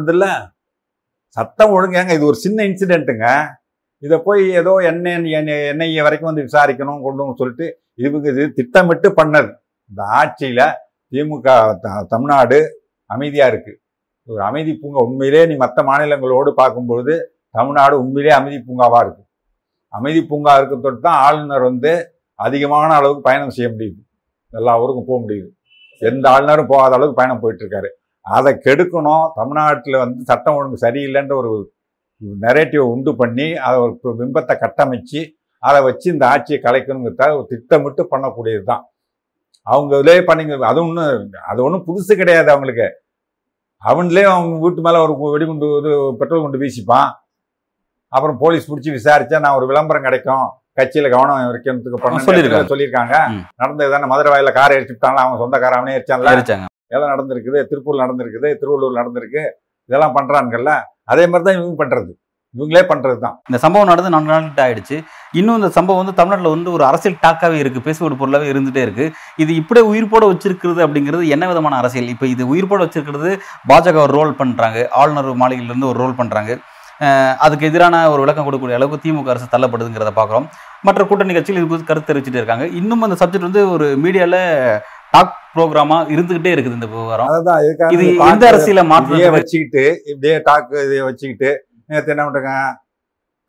சத்தம் 1.38 1.72
சட்டம் 1.72 2.14
இது 2.14 2.26
ஒரு 2.26 2.36
சின்ன 2.36 2.64
இன்சிடென்ட்டுங்க 2.64 3.28
இதை 4.04 4.20
போய் 4.20 4.50
ஏதோ 4.50 4.78
எண்ணெய் 4.84 5.34
என்ஐஏ 5.72 6.02
வரைக்கும் 6.02 6.34
வந்து 6.34 6.42
விசாரிக்கணும் 6.42 7.02
கொண்டு 7.02 7.36
சொல்லிட்டு 7.38 7.82
இவங்க 7.94 8.30
இது 8.30 8.54
திட்டமிட்டு 8.54 9.10
பண்ணது. 9.10 9.50
இந்த 9.92 10.04
ஆட்சியில் 10.04 10.66
திமுக 11.12 11.44
த- 11.82 12.06
தமிழ்நாடு 12.10 12.86
அமைதியாக 13.10 13.56
இருக்குது 13.56 13.80
ஒரு 14.28 14.44
அமைதி 14.44 14.74
பூங்கா 14.74 15.00
உண்மையிலே 15.00 15.46
நீ 15.46 15.56
மற்ற 15.56 15.84
மாநிலங்களோடு 15.84 16.52
பார்க்கும்பொழுது 16.52 17.14
தமிழ்நாடு 17.50 18.00
உண்மையிலே 18.00 18.36
அமைதி 18.36 18.64
பூங்காவாக 18.68 19.06
இருக்குது 19.06 19.30
அமைதி 19.88 20.26
பூங்கா 20.26 20.58
இருக்கிறதோடு 20.58 21.00
தான் 21.00 21.16
ஆளுநர் 21.16 21.62
வந்து 21.62 21.92
அதிகமான 22.40 22.94
அளவுக்கு 22.94 23.22
பயணம் 23.22 23.50
செய்ய 23.50 23.72
முடியுது. 23.72 24.00
எல்லா 24.54 24.82
ஊருக்கும் 24.82 25.06
போக 25.08 25.26
முடியுது. 25.26 25.50
எந்த 26.10 26.26
ஆளுநரும் 26.34 26.72
போகாத 26.72 26.98
அளவுக்கு 26.98 27.20
பயணம் 27.20 27.42
போயிட்டு 27.44 27.64
இருக்காரு 27.64 27.90
அதை 28.26 28.52
கெடுக்கணும். 28.66 29.26
தமிழ்நாட்டில் 29.40 30.02
வந்து 30.04 30.22
சட்டம் 30.32 30.58
ஒழுங்கு 30.58 30.84
சரியில்லைன்ற 30.86 31.36
ஒரு 31.42 31.52
நெரேட்டிவை 32.46 32.86
உண்டு 32.94 33.12
பண்ணி 33.22 33.48
அதை 33.68 33.78
ஒரு 33.86 34.16
பிம்பத்தை 34.20 34.56
கட்டமைச்சு 34.64 35.22
அதை 35.64 35.80
வச்சு 35.88 36.08
இந்த 36.14 36.26
ஆட்சியை 36.34 36.58
கலைக்கணுங்கிறத 36.66 37.30
ஒரு 37.38 37.46
திட்டமிட்டு 37.52 38.04
பண்ணக்கூடியது 38.14 38.64
தான் 38.72 38.84
அவங்க 39.68 39.92
இதுலேயே 40.00 40.22
பண்ணிங்க 40.30 40.56
அது 40.72 40.80
ஒன்றும் 40.88 41.28
அது 41.52 41.60
ஒன்றும் 41.66 41.86
புதுசு 41.88 42.14
கிடையாது 42.22 42.50
அவங்களுக்கு. 42.54 42.88
அவன்லேயே 43.90 44.28
அவங்க 44.32 44.56
வீட்டு 44.64 44.82
மேலே 44.86 45.00
ஒரு 45.06 45.14
வெடிகுண்டு 45.34 45.68
இது 45.80 45.92
பெட்ரோல் 46.20 46.44
குண்டு 46.44 46.62
வீசிப்பான். 46.64 47.10
அப்புறம் 48.14 48.38
போலீஸ் 48.44 48.68
பிடிச்சி 48.70 48.92
விசாரித்தா 48.98 49.44
நான் 49.46 49.58
ஒரு 49.60 49.66
விளம்பரம் 49.72 50.06
கிடைக்கும். 50.08 50.48
கட்சியில 50.78 51.10
கவனம் 51.14 51.52
வைக்கிறதுக்கு 51.54 52.00
பண்ண 52.04 52.22
சொல்லியிருக்காங்க. 52.72 53.16
நடந்தது 53.62 53.92
தானே 53.96 54.08
மதுரை 54.14 54.32
வாயில 54.34 54.52
காரை 54.60 54.78
அடிச்சுட்டாங்களா 54.78 55.26
அவன் 55.26 55.42
சொந்த 55.44 55.60
காரை 55.64 55.78
அவனே 55.80 55.96
அடிச்சான்ல 55.98 56.34
எரிச்சாங்க. 56.38 56.68
எல்லாம் 56.96 57.14
நடந்திருக்குது 57.14 57.60
திருப்பூர் 57.70 58.04
நடந்திருக்குது 58.04 58.50
திருவள்ளூர் 58.62 59.00
நடந்திருக்கு. 59.02 59.44
இதெல்லாம் 59.90 60.18
பண்றாங்கல்ல 60.18 60.74
அதே 61.14 61.24
மாதிரி 61.30 61.46
தான் 61.48 61.58
இவங்க 61.60 61.78
பண்றது. 61.84 62.12
இவங்களே 62.56 62.82
பண்றது 62.90 63.20
தான். 63.24 63.36
இந்த 63.50 63.60
சம்பவம் 63.64 63.90
நடந்து 63.92 64.12
நான்கு 64.14 64.32
நாட்கள் 64.34 64.66
ஆயிடுச்சு. 64.66 64.98
இன்னும் 65.40 65.58
இந்த 65.60 65.70
சம்பவம் 65.78 66.02
வந்து 66.02 66.14
தமிழ்நாட்டில் 66.20 66.54
வந்து 66.56 66.70
ஒரு 66.76 66.84
அரசியல் 66.90 67.18
டாக்காவே 67.24 67.58
இருக்கு. 67.62 67.80
பேசுவோட 67.88 68.16
பொருளாவே 68.20 68.48
இருந்துட்டே 68.52 68.82
இருக்கு. 68.88 69.06
இது 69.44 69.52
இப்படியே 69.62 69.86
உயிர்ப்போட 69.92 70.26
வச்சிருக்கிறது 70.32 70.82
அப்படிங்கிறது 70.86 71.32
என்ன 71.36 71.48
விதமான 71.52 71.78
அரசியல்? 71.82 72.12
இப்போ 72.14 72.28
இது 72.34 72.46
உயிர்ப்போட 72.52 72.82
வச்சிருக்கிறது 72.86 73.32
பாஜக 73.72 74.00
ஒரு 74.06 74.14
ரோல் 74.20 74.38
பண்றாங்க. 74.42 74.86
ஆளுநர் 75.02 75.42
மாளிகையில 75.44 75.72
இருந்து 75.72 75.92
ஒரு 75.92 76.00
ரோல் 76.04 76.20
பண்றாங்க. 76.22 76.52
அதுக்கு 77.46 77.68
எதிரான 77.70 77.96
ஒரு 78.14 78.20
விளக்கம் 78.24 78.46
கொடுக்கக்கூடிய 78.46 78.80
அளவுக்கு 78.80 79.04
திமுக 79.06 79.32
அரசு 79.34 79.48
தள்ளப்படுதுங்கிறத 79.54 80.12
பார்க்குறோம். 80.20 80.46
மற்ற 80.88 81.02
கூட்டணி 81.10 81.34
கட்சிகள் 81.38 81.62
இது 81.62 81.70
குறித்து 81.72 81.90
கருத்து 81.90 82.10
தெரிவிச்சுட்டு 82.10 82.42
இருக்காங்க. 82.42 82.66
இன்னும் 82.80 83.06
அந்த 83.08 83.18
சப்ஜெக்ட் 83.22 83.48
வந்து 83.50 83.64
ஒரு 83.76 83.88
மீடியால 84.04 84.38
டாக் 85.16 85.34
ப்ரோக்ராமா 85.56 85.98
இருந்துகிட்டே 86.14 86.54
இருக்குது 86.54 86.78
இந்த 86.80 86.90
விவகாரம். 86.94 87.30
இது 87.96 88.04
இந்த 88.12 88.30
எந்த 88.34 88.46
அரசியல 88.52 88.84
மாற்றம் 88.94 89.36
வச்சுக்கிட்டு 89.40 89.84
இப்படியே 90.12 90.38
டாக்கு 90.48 90.78
இதையே 90.86 91.04
வச்சுக்கிட்டு 91.10 91.52
நேற்று 91.90 92.14
என்ன 92.14 92.26
பண்றாங்க 92.28 92.54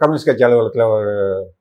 கம்யூனிஸ்ட் 0.00 0.28
கட்சி 0.28 0.44
அலுவலகத்தில் 0.46 0.86
ஒரு 0.94 1.12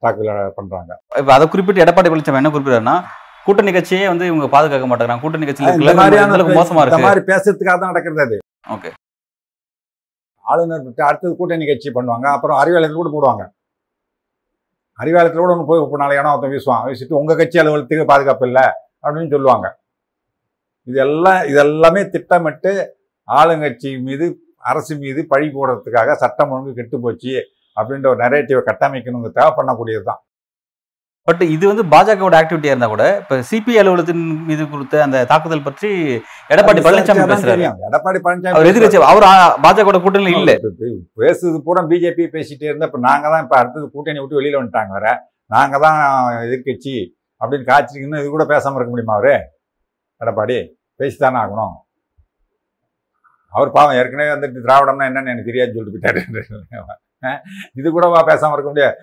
தாக்குதல் 0.03 0.55
பண்றாங்க. 0.59 0.91
இப்ப 1.21 1.31
அதை 1.35 1.45
குறிப்பிட்டு 1.53 1.83
எடப்பாடி 1.85 2.09
பழனிசாமி 2.11 2.41
என்ன 2.41 2.51
குறிப்பிட்டாருன்னா 2.53 2.97
கூட்டணி 3.45 3.71
கட்சியே 3.75 4.05
வந்து 4.11 4.25
இவங்க 4.31 4.47
பாதுகாக்க 4.55 4.87
மாட்டேங்கிறாங்க. 4.89 5.23
கூட்டணி 5.23 5.47
கட்சியில 5.47 5.71
மோசமா 6.59 6.83
இருக்கு? 6.83 7.05
மாதிரி 7.07 7.23
பேசுறதுக்காக 7.31 7.77
தான் 7.83 7.91
நடக்கிறது 7.93 8.23
அது. 8.27 8.37
ஓகே 8.75 8.91
ஆளுநர் 10.51 11.08
அடுத்தது 11.10 11.34
கூட்டணி 11.39 11.65
கட்சி 11.69 11.89
பண்ணுவாங்க. 11.97 12.27
அப்புறம் 12.36 12.60
அறிவாலயத்தில் 12.62 13.01
கூட 13.01 13.12
போடுவாங்க. 13.15 13.43
அறிவாளத்தில் 14.99 15.43
கூட 15.43 15.53
ஒன்று 15.56 15.69
போய் 15.69 15.82
இப்போ 15.84 15.99
நாளைக்கு 16.01 16.21
இடம் 16.21 16.34
ஒருத்தன் 16.34 16.53
வீசுவான். 16.56 16.84
வீசிட்டு 16.88 17.19
உங்கள் 17.21 17.39
கட்சி 17.39 17.58
அலுவலகத்துக்கு 17.62 18.12
பாதுகாப்பு 18.12 18.45
இல்லை 18.49 18.65
அப்படின்னு 19.06 19.34
சொல்லுவாங்க. 19.36 19.67
இதெல்லாம் 20.88 21.41
இதெல்லாமே 21.51 22.01
திட்டமிட்டு 22.13 22.71
ஆளுங்கட்சி 23.27 23.89
மீது 24.08 24.25
அரசு 24.71 24.93
மீது 25.03 25.21
பழி 25.32 25.47
போடுறதுக்காக 25.56 26.15
சட்டம் 26.23 26.51
ஒழுங்கு 26.53 26.73
கெட்டு 26.79 26.97
போச்சு 27.06 27.34
அப்படின்ற 27.77 28.08
ஒரு 28.12 28.19
நெரேட்டிவை 28.23 28.62
கட்டமைக்கணுங்கிறதுக்காக 28.69 29.51
பண்ணக்கூடியது 29.60 30.06
தான் 30.10 30.21
பட் 31.27 31.41
இது 31.53 31.65
வந்து 31.69 31.83
பாஜகவோட 31.91 32.36
ஆக்டிவிட்டியா 32.39 32.71
இருந்தா 32.73 32.88
கூட 32.93 33.03
இப்ப 33.19 33.36
சிபி 33.49 33.73
அலுவலகத்தின் 33.81 34.23
மீது 34.47 34.63
கொடுத்த 34.71 34.95
அந்த 35.05 35.17
தாக்குதல் 35.29 35.65
பற்றி 35.67 35.89
எடப்பாடி 36.53 36.81
பழனிசாமி 36.88 37.21
பேசுறாரு. 37.31 37.63
எடப்பாடி 37.89 38.17
அவர் 38.17 38.25
பழனிசாமி 38.25 38.69
எதிர்கட்சி 38.71 38.99
அவர் 39.12 39.25
பாஜகவோட 39.65 39.99
கூட்டணியில 40.05 40.41
இல்ல. 40.41 40.53
பேசுறது 41.21 41.59
பூரா 41.67 41.83
பிஜேபி 41.91 42.25
பேசிட்டே 42.36 42.67
இருந்தா 42.71 42.89
இப்ப 42.89 43.01
நாங்க 43.07 43.25
தான் 43.33 43.43
இப்ப 43.45 43.57
அடுத்தது 43.62 43.86
கூட்டணி 43.93 44.21
விட்டு 44.23 44.39
வெளியில 44.39 44.59
வந்துட்டாங்க 44.59 44.93
வேற. 44.97 45.07
நாங்க 45.51 45.77
தான் 45.86 45.99
எதிர்க்கட்சி 46.47 46.95
அப்படின்னு 47.41 47.69
காய்ச்சிருக்கணும் 47.71 48.21
இது 48.21 48.36
கூட 48.36 48.45
பேசாம 48.51 48.77
இருக்க 48.77 48.93
முடியுமா 48.93 49.15
அவரு? 49.19 49.36
எடப்பாடி 50.21 50.57
பேசித்தானே 50.99 51.39
ஆகணும். 51.43 51.73
அவர் 53.53 53.73
பாவம் 53.75 53.97
ஏற்கனவே 54.01 54.29
வந்துட்டு 54.33 54.65
திராவிடம்னா 54.67 55.07
என்னன்னு 55.09 55.31
எனக்கு 55.33 55.49
தெரியாதுன்னு 55.49 55.79
சொல்லிட்டு 55.79 55.95
போயிட்டாரு. 55.95 56.93
இது 57.79 57.88
கூடவா 57.95 58.19
பேசாம 58.29 58.55
இருக்க 58.55 58.69
முடியாது. 58.71 58.95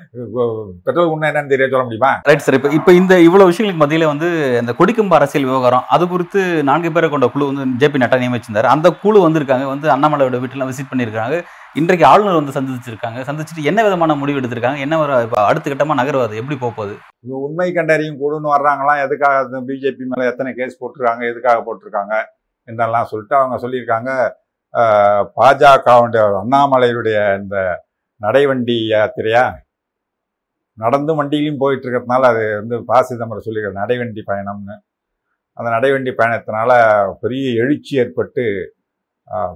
பெட்ரோல் 0.87 1.11
உண்மை 1.13 1.27
என்னன்னு 1.31 1.53
தெரியாது 1.53 1.73
சொல்ல 1.75 1.85
முடியுமா? 1.89 2.11
ரைட் 2.29 2.45
சார் 2.47 2.57
இப்ப 2.59 2.71
இப்ப 2.79 2.93
இந்த 3.01 3.15
இவ்வளவு 3.27 3.51
விஷயங்களுக்கு 3.51 3.83
மத்தியில 3.83 4.11
வந்து 4.13 4.29
இந்த 4.63 4.73
கொடிக்கம்பு 4.81 5.17
அரசியல் 5.19 5.49
விவகாரம் 5.51 5.87
அது 5.95 6.05
குறித்து 6.09 6.41
நான்கு 6.71 6.93
பேரை 6.97 7.09
கொண்ட 7.15 7.29
குழு 7.35 7.49
வந்து 7.51 7.65
ஜேபி 7.83 8.03
நட்டா 8.03 8.19
நியமிச்சிருந்தாரு. 8.23 8.69
அந்த 8.75 8.91
குழு 9.05 9.19
வந்திருக்காங்க 9.27 9.67
வந்து 9.75 9.89
அண்ணாமலையோட 9.97 10.41
வீட்டுலாம் 10.45 10.71
விசிட் 10.73 10.91
பண்ணியிருக்காங்க. 10.93 11.39
இன்றைக்கு 11.81 12.05
ஆளுநர் 12.11 12.39
வந்து 12.41 12.57
சந்திச்சிருக்காங்க. 12.57 13.19
சந்திச்சுட்டு 13.29 13.69
என்ன 13.71 13.81
விதமான 13.87 14.15
முடிவு 14.21 14.41
எடுத்திருக்காங்க? 14.41 14.79
என்ன 14.87 14.99
ஒரு 15.05 15.15
இப்ப 15.27 15.39
அடுத்த 15.51 15.71
கட்டமா 15.71 15.99
நகர்வாது 16.01 16.41
எப்படி 16.41 16.57
போக 16.63 16.73
போகுது? 16.79 16.95
இது 17.25 17.35
உண்மை 17.47 17.69
கண்டறியும் 17.79 18.21
கூடுன்னு 18.23 18.55
வர்றாங்களாம் 18.57 19.03
எதுக்காக 19.07 19.61
பிஜேபி 19.69 20.07
மேல 20.13 20.29
எத்தனை 20.33 20.53
கேஸ் 20.61 20.81
போட்டிருக்காங்க? 20.81 21.23
எதுக்காக 21.33 21.59
போட்டிருக்காங்க? 21.67 22.15
என்னெல்லாம் 22.69 23.09
சொல்லிட்டு 23.11 23.37
அவங்க 23.41 23.57
சொல்லியிருக்காங்க. 23.65 24.11
பாஜகவுடைய 25.39 26.25
அண்ணாமலையுடைய 26.41 27.19
இந்த 27.43 27.57
நடைவண்டி 28.21 28.77
யாத்திரையா? 28.93 29.45
நடந்து 30.83 31.13
வண்டியிலையும் 31.19 31.61
போயிட்டு 31.63 31.85
இருக்கிறதுனால 31.87 32.29
அது 32.33 32.45
வந்து 32.61 32.77
பா 32.91 32.99
சிதம்பரம் 33.09 33.47
சொல்லியிருக்காரு 33.47 33.81
நடைவண்டி 33.83 34.23
பயணம்னு. 34.31 34.77
அந்த 35.59 35.69
நடைவண்டி 35.77 36.11
பயணத்தினால 36.21 36.71
பெரிய 37.23 37.47
எழுச்சி 37.63 37.93
ஏற்பட்டு 38.03 38.45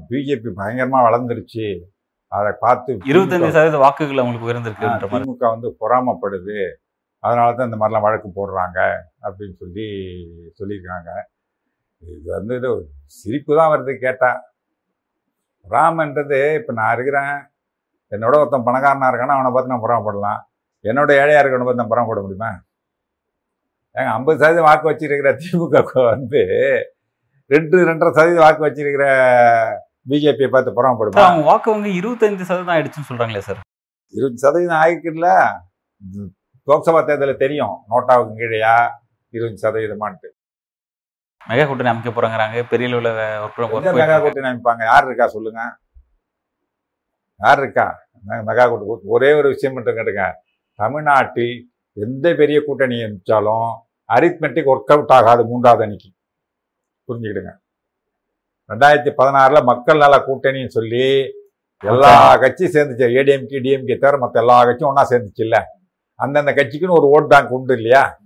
பிஜேபி 0.08 0.50
பயங்கரமா 0.60 0.98
வளர்ந்துருச்சு. 1.06 1.66
அதை 2.32 2.50
பார்த்து 2.64 2.90
இருபத்தஞ்சு 3.12 3.50
சதவீத 3.56 3.78
வாக்குகள் 3.84 4.20
அவங்களுக்கு 4.22 4.48
உயர்ந்திருக்குன்ற 4.48 5.08
மாதிரி. 5.12 5.24
திமுக 5.28 5.46
வந்து 5.54 5.68
பொறாமப்படுது. 5.82 6.58
அதனால 7.26 7.54
தான் 7.56 7.68
இந்த 7.68 7.78
மாதிரிலாம் 7.80 8.06
வழக்கு 8.06 8.28
போடுறாங்க 8.38 8.78
அப்படின்னு 9.26 9.56
சொல்லி 9.62 9.86
சொல்லியிருக்காங்க. 10.58 11.10
இது 12.02 12.28
வந்து 12.38 12.54
இது 12.60 12.70
சிரிப்பு 13.18 13.52
தான் 13.58 13.72
வருது 13.74 13.92
கேட்டா. 14.04 14.30
பொறாமன்றது 15.66 16.40
இப்போ 16.60 16.72
நான் 16.80 16.94
இருக்கிறேன். 16.96 17.36
என்னோட 18.14 18.34
ஒருத்தன் 18.40 18.66
பணக்காரனா 18.68 19.10
இருக்கானா 19.10 19.36
அவனை 19.36 19.50
பார்த்து 19.52 19.72
நான் 19.72 19.84
பொறாமப்படலாம். 19.84 20.40
என்னோட 20.90 21.10
ஏழையா 21.20 21.40
இருக்கவனை 21.42 21.66
பார்த்து 21.66 21.82
நான் 21.82 21.92
பொறாமப்பட 21.92 22.22
முடியுமா? 22.24 22.50
ஏங்க 23.96 24.10
ஐம்பது 24.18 24.38
சதவீதம் 24.42 24.68
வாக்கு 24.68 24.90
வச்சிருக்கிற 24.90 25.30
திமுக 25.42 25.92
வந்து 26.12 26.42
ரெண்டு 27.54 27.76
ரெண்டரை 27.90 28.10
சதவீதம் 28.16 28.44
வாக்கு 28.46 28.66
வச்சிருக்கிற 28.66 29.06
பிஜேபியை 30.10 30.48
பார்த்து 30.54 30.76
பொறாமப்படுமா? 30.78 31.26
அவங்க 31.28 31.44
வாக்கு 31.50 31.68
வந்து 31.76 31.90
இருபத்தஞ்சு 32.00 32.48
சதவீதம் 32.48 32.74
ஆயிடுச்சுன்னு 32.76 33.10
சொல்றாங்களே 33.10 33.42
சார். 33.48 33.60
இருபது 34.18 34.44
சதவீதம் 34.44 34.80
ஆகிக்கல 34.82 35.28
லோக்சபா 36.70 37.00
தேர்தலில் 37.08 37.42
தெரியும். 37.44 37.74
நோட்டாவுக்கு 37.92 38.34
கீழேயா? 38.40 38.74
இருபது 39.36 39.62
சதவீதமான்ட்டு. 39.64 40.28
மெகா 41.48 41.64
கூட்டணி 41.68 41.90
அமைக்க 41.92 42.10
போறாங்கறாங்க. 42.16 42.58
பெரிய 42.72 42.88
அளவில் 42.90 43.10
மெகா 44.00 44.18
கூட்டணி 44.24 44.48
அமைப்பாங்க? 44.50 44.82
யார் 44.90 45.08
இருக்கா 45.08 45.26
சொல்லுங்க. 45.36 45.62
யார் 47.36 47.58
இருக்கா? 47.58 47.98
மெ- 48.26 48.42
மெகா 48.46 48.68
கூட்டணி 48.68 49.00
ஒரே 49.04 49.32
ஒரு 49.32 49.48
விஷயம் 49.48 49.74
மட்டும் 49.74 49.96
கேட்டுங்க. 49.96 50.32
தமிழ்நாட்டில் 50.74 51.72
எந்த 51.92 52.34
பெரிய 52.34 52.62
கூட்டணி 52.66 52.94
அமைச்சாலும் 52.94 53.74
அரித்மெட்டிக் 54.14 54.66
ஒர்க் 54.66 54.92
அவுட் 54.92 55.10
ஆகாது 55.10 55.44
மூன்றாவது 55.46 55.82
அணிக்கு. 55.82 56.10
புரிஞ்சுக்கிடுங்க. 57.08 57.62
ரெண்டாயிரத்தி 58.68 59.12
பதினாறுல 59.18 59.62
மக்கள் 59.62 59.98
நல 59.98 60.16
கூட்டணின்னு 60.16 60.66
சொல்லி 60.66 61.24
எல்லா 61.78 62.36
கட்சியும் 62.36 62.72
சேர்ந்துச்சு. 62.72 63.02
ஏடிஎம்கே 63.02 63.62
டிஎம்கே 63.62 63.98
தவிர 63.98 64.18
மற்ற 64.18 64.40
எல்லா 64.40 64.64
கட்சியும் 64.64 64.94
ஒன்றா 64.94 65.08
சேர்ந்துச்சு 65.08 65.40
இல்ல 65.40 65.66
அந்தந்த 66.14 66.52
கட்சிக்குன்னு 66.52 67.00
ஒரு 67.00 67.24
ஓட் 67.24 67.26
பேங்க் 67.26 67.50
உண்டு 67.50 67.74
இல்லையா? 67.74 68.18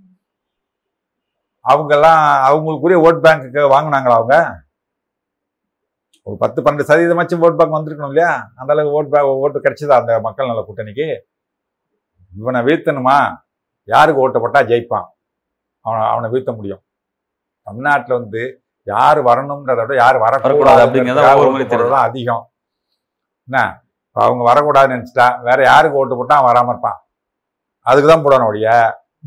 அவங்கெல்லாம் 1.68 2.46
அவங்களுக்குரிய 2.48 2.96
ஓட் 2.98 3.20
பேங்க்கு 3.22 3.60
வாங்கினாங்களா 3.60 4.12
அவங்க? 4.12 4.62
ஒரு 6.28 6.36
பத்து 6.42 6.58
பன்னெண்டு 6.64 6.86
சதவீதமாச்சும் 6.88 7.44
ஓட் 7.46 7.58
பேங்க் 7.58 7.76
வந்திருக்கணும் 7.76 8.12
இல்லையா? 8.12 8.32
அந்த 8.60 8.70
அளவுக்கு 8.74 8.96
ஓட் 8.98 9.12
பேங்க் 9.12 9.42
ஓட்டு 9.44 9.62
கிடைச்சதா 9.66 9.98
அந்த 10.00 10.14
மக்கள் 10.26 10.50
நல 10.50 10.62
கூட்டணிக்கு? 10.66 11.06
இவனை 12.40 12.60
வீழ்த்தணுமா? 12.66 13.16
யாருக்கு 13.92 14.22
ஓட்டு 14.24 14.42
போட்டா 14.44 14.60
ஜெயிப்பான்? 14.70 15.06
அவனை 15.86 16.02
அவனை 16.12 16.28
வீழ்த்த 16.32 16.52
முடியும். 16.58 16.82
தமிழ்நாட்டில் 17.66 18.18
வந்து 18.18 18.42
யார் 18.92 19.18
வரணுன்றதை 19.30 19.82
விட 19.86 19.94
யார் 20.02 20.18
வரக்கூடாது 20.26 20.82
அப்படிங்கிறத 20.84 21.98
அதிகம். 22.08 22.44
என்ன? 23.48 23.58
இப்போ 24.08 24.20
அவங்க 24.26 24.42
வரக்கூடாதுன்னு 24.50 24.94
நினச்சிட்டா 24.96 25.26
வேற 25.48 25.58
யாருக்கு 25.70 26.00
ஓட்டு 26.02 26.20
போட்டா 26.20 26.36
அவன் 26.38 26.50
வராம 26.50 26.72
இருப்பான்? 26.74 27.00
அதுக்கு 27.88 28.08
தான் 28.12 28.24
போடணும் 28.24 28.50
ஒழிய. 28.52 28.70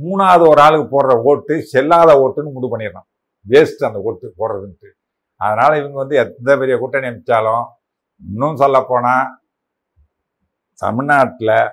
மூணாவது 0.06 0.44
ஒரு 0.54 0.62
ஆளுக்கு 0.66 0.88
போடுற 0.96 1.14
ஓட்டு 1.30 1.54
செல்லாத 1.74 2.12
ஓட்டுன்னு 2.24 2.56
முடிவு 2.56 2.74
பண்ணிடணும். 2.74 3.08
வேஸ்ட் 3.46 3.88
அந்த 3.90 4.00
ஓட்டு 4.08 4.26
போடுறதுன்ட்டு. 4.40 4.90
அதனால் 5.42 5.78
இவங்க 5.78 5.98
வந்து 5.98 6.16
எந்த 6.16 6.58
பெரிய 6.58 6.78
கூட்டணி 6.78 7.08
அமைச்சாலும் 7.08 7.66
இன்னும் 8.30 8.56
சொல்லப்போனால் 8.56 9.28
தமிழ்நாட்டில் 10.76 11.70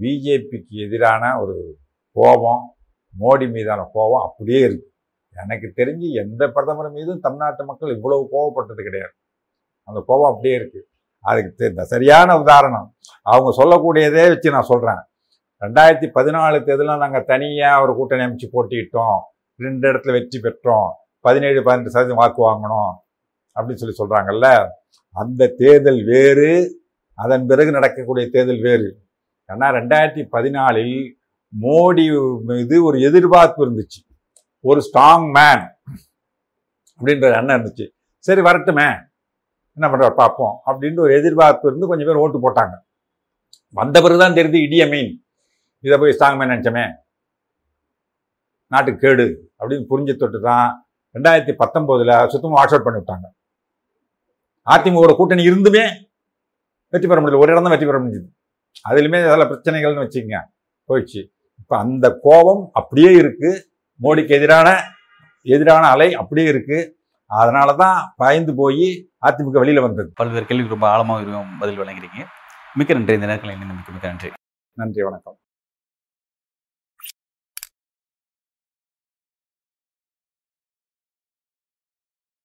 பிஜேபிக்கு 0.00 0.68
எதிரான 0.68 1.40
ஒரு 1.40 1.76
கோபம் 2.12 2.74
மோடி 3.20 3.50
மீதான 3.52 3.88
கோபம் 3.92 4.30
அப்படியே 4.30 4.60
இருக்கு. 4.60 4.92
எனக்கு 5.42 5.72
தெரிஞ்சு 5.76 6.10
எந்த 6.12 6.48
பிரதமர் 6.48 6.90
மீதும் 6.90 7.20
தமிழ்நாட்டு 7.20 7.64
மக்கள் 7.64 7.96
இவ்வளவு 7.96 8.28
கோவப்பட்டது 8.32 8.82
கிடையாது. 8.82 9.12
அந்த 9.84 10.04
கோபம் 10.06 10.30
அப்படியே 10.30 10.54
இருக்கு. 10.54 10.88
அதுக்கு 11.20 11.74
தெ- 11.76 11.80
சரியான 11.80 12.40
உதாரணம். 12.40 12.94
அவங்க 13.22 13.64
சொல்லக்கூடியதே 13.64 14.28
வச்சு 14.28 14.50
நான் 14.50 14.62
சொல்கிறேன் 14.62 15.02
ரெண்டாயிரத்தி 15.60 16.12
பதினாலு 16.14 16.64
தேர்தலில் 16.64 16.96
நாங்கள் 16.96 17.24
தனியாக 17.24 17.82
ஒரு 17.82 17.94
கூட்டணி 17.94 18.22
அமைச்சு 18.22 18.48
போட்டியிட்டோம். 18.52 19.18
ரெண்டு 19.56 19.92
இடத்துல 19.92 20.12
வெற்றி 20.12 20.40
பெற்றோம். 20.40 20.90
பதினேழு 21.20 21.62
பதினெட்டு 21.62 21.90
சதவீதம் 21.90 22.16
வாக்கு 22.16 22.50
வாங்கினோம். 22.50 23.02
அப்படின்னு 23.56 23.80
சொல்லி 23.82 23.96
சொல்கிறாங்கல்ல 24.00 24.48
அந்த 25.16 25.48
தேர்தல் 25.60 26.00
வேறு 26.12 26.50
அதன் 27.18 27.46
பிறகு 27.50 27.70
நடக்கக்கூடிய 27.76 28.24
தேர்தல் 28.34 28.64
வேறு. 28.68 28.88
ஏன்னா 29.48 29.66
ரெண்டாயிரத்தி 29.78 30.22
பதினாலில் 30.34 30.96
மோடி 31.52 32.06
மீது 32.48 32.76
ஒரு 32.88 32.98
எதிர்பார்ப்பு 33.08 33.60
இருந்துச்சு. 33.66 34.00
ஒரு 34.64 34.80
ஸ்ட்ராங் 34.86 35.26
மேன் 35.36 35.64
அப்படின்ற 37.00 37.28
எண்ணம் 37.40 37.56
இருந்துச்சு. 37.56 37.86
சரி 38.26 38.42
வரட்டுமே. 38.48 38.88
என்ன 39.76 39.86
பண்றாரு 39.92 40.14
பார்ப்போம் 40.22 40.54
அப்படின்ட்டு 40.68 41.04
ஒரு 41.06 41.14
எதிர்பார்ப்பு 41.20 41.68
இருந்து 41.70 41.88
கொஞ்சம் 41.90 42.08
பேர் 42.08 42.22
ஓட்டு 42.24 42.38
போட்டாங்க. 42.44 42.74
வந்த 43.80 43.96
பிறகு 44.04 44.22
தான் 44.22 44.36
தெரியுது 44.38 44.58
இடிய 44.66 44.84
மீன் 44.92 45.12
இதை 45.84 45.96
போய் 46.02 46.14
ஸ்ட்ராங் 46.16 46.38
மேன் 46.40 46.52
நினச்சோமே. 46.54 46.84
நாட்டுக்கு 48.72 49.02
கேடு 49.04 49.26
அப்படின்னு 49.60 49.86
புரிஞ்ச 49.90 50.12
தொட்டு 50.20 50.38
தான் 50.50 50.68
ரெண்டாயிரத்தி 51.14 51.54
பத்தொம்போதில் 51.62 52.14
சுத்தமாக 52.32 52.58
வாஷ் 52.60 52.74
அவுட் 52.74 52.86
பண்ணி 52.86 53.00
விட்டாங்க 53.00 53.26
அதிமுக 54.70 55.14
கூட்டணி 55.14 55.48
இருந்துமே 55.48 55.84
வெற்றி 56.88 57.08
பெற 57.08 57.20
முடியல. 57.20 57.38
ஒரு 57.38 57.50
இடம் 57.52 57.62
தான் 57.62 57.74
வெற்றி 57.74 57.86
பெற 57.86 57.98
முடிஞ்சது. 57.98 58.28
அதுலையுமே 58.88 59.18
சில 59.30 59.44
பிரச்சனைகள்னு 59.44 60.04
வச்சுக்கங்க. 60.04 60.38
போயிடுச்சு. 60.88 61.20
இப்போ 61.60 61.78
அந்த 61.78 62.18
கோபம் 62.22 62.70
அப்படியே 62.72 63.12
இருக்கு. 63.12 63.50
மோடிக்கு 64.02 64.28
எதிரான 64.28 64.68
எதிரான 65.42 65.86
அலை 65.86 66.14
அப்படியே 66.14 66.48
இருக்கு. 66.48 66.96
அதனால 67.26 67.74
தான் 67.74 68.14
பயந்து 68.16 68.54
போய் 68.54 69.10
அதிமுக 69.26 69.60
வெளியில 69.62 69.80
வந்தது. 69.80 70.12
பல்வேறு 70.14 70.46
கேள்விக்கு 70.46 70.74
ரொம்ப 70.74 70.88
ஆழமாக 70.88 71.44
பதில் 71.60 71.78
வழங்குறீங்க 71.78 72.24
மிக்க 72.74 72.94
நன்றி. 72.94 73.14
இந்த 73.14 73.26
நேரத்தில் 73.26 73.56
மிக்க 73.56 73.92
மிக்க 73.92 74.06
நன்றி. 74.08 74.30
நன்றி. 74.72 75.02
வணக்கம். 75.02 75.38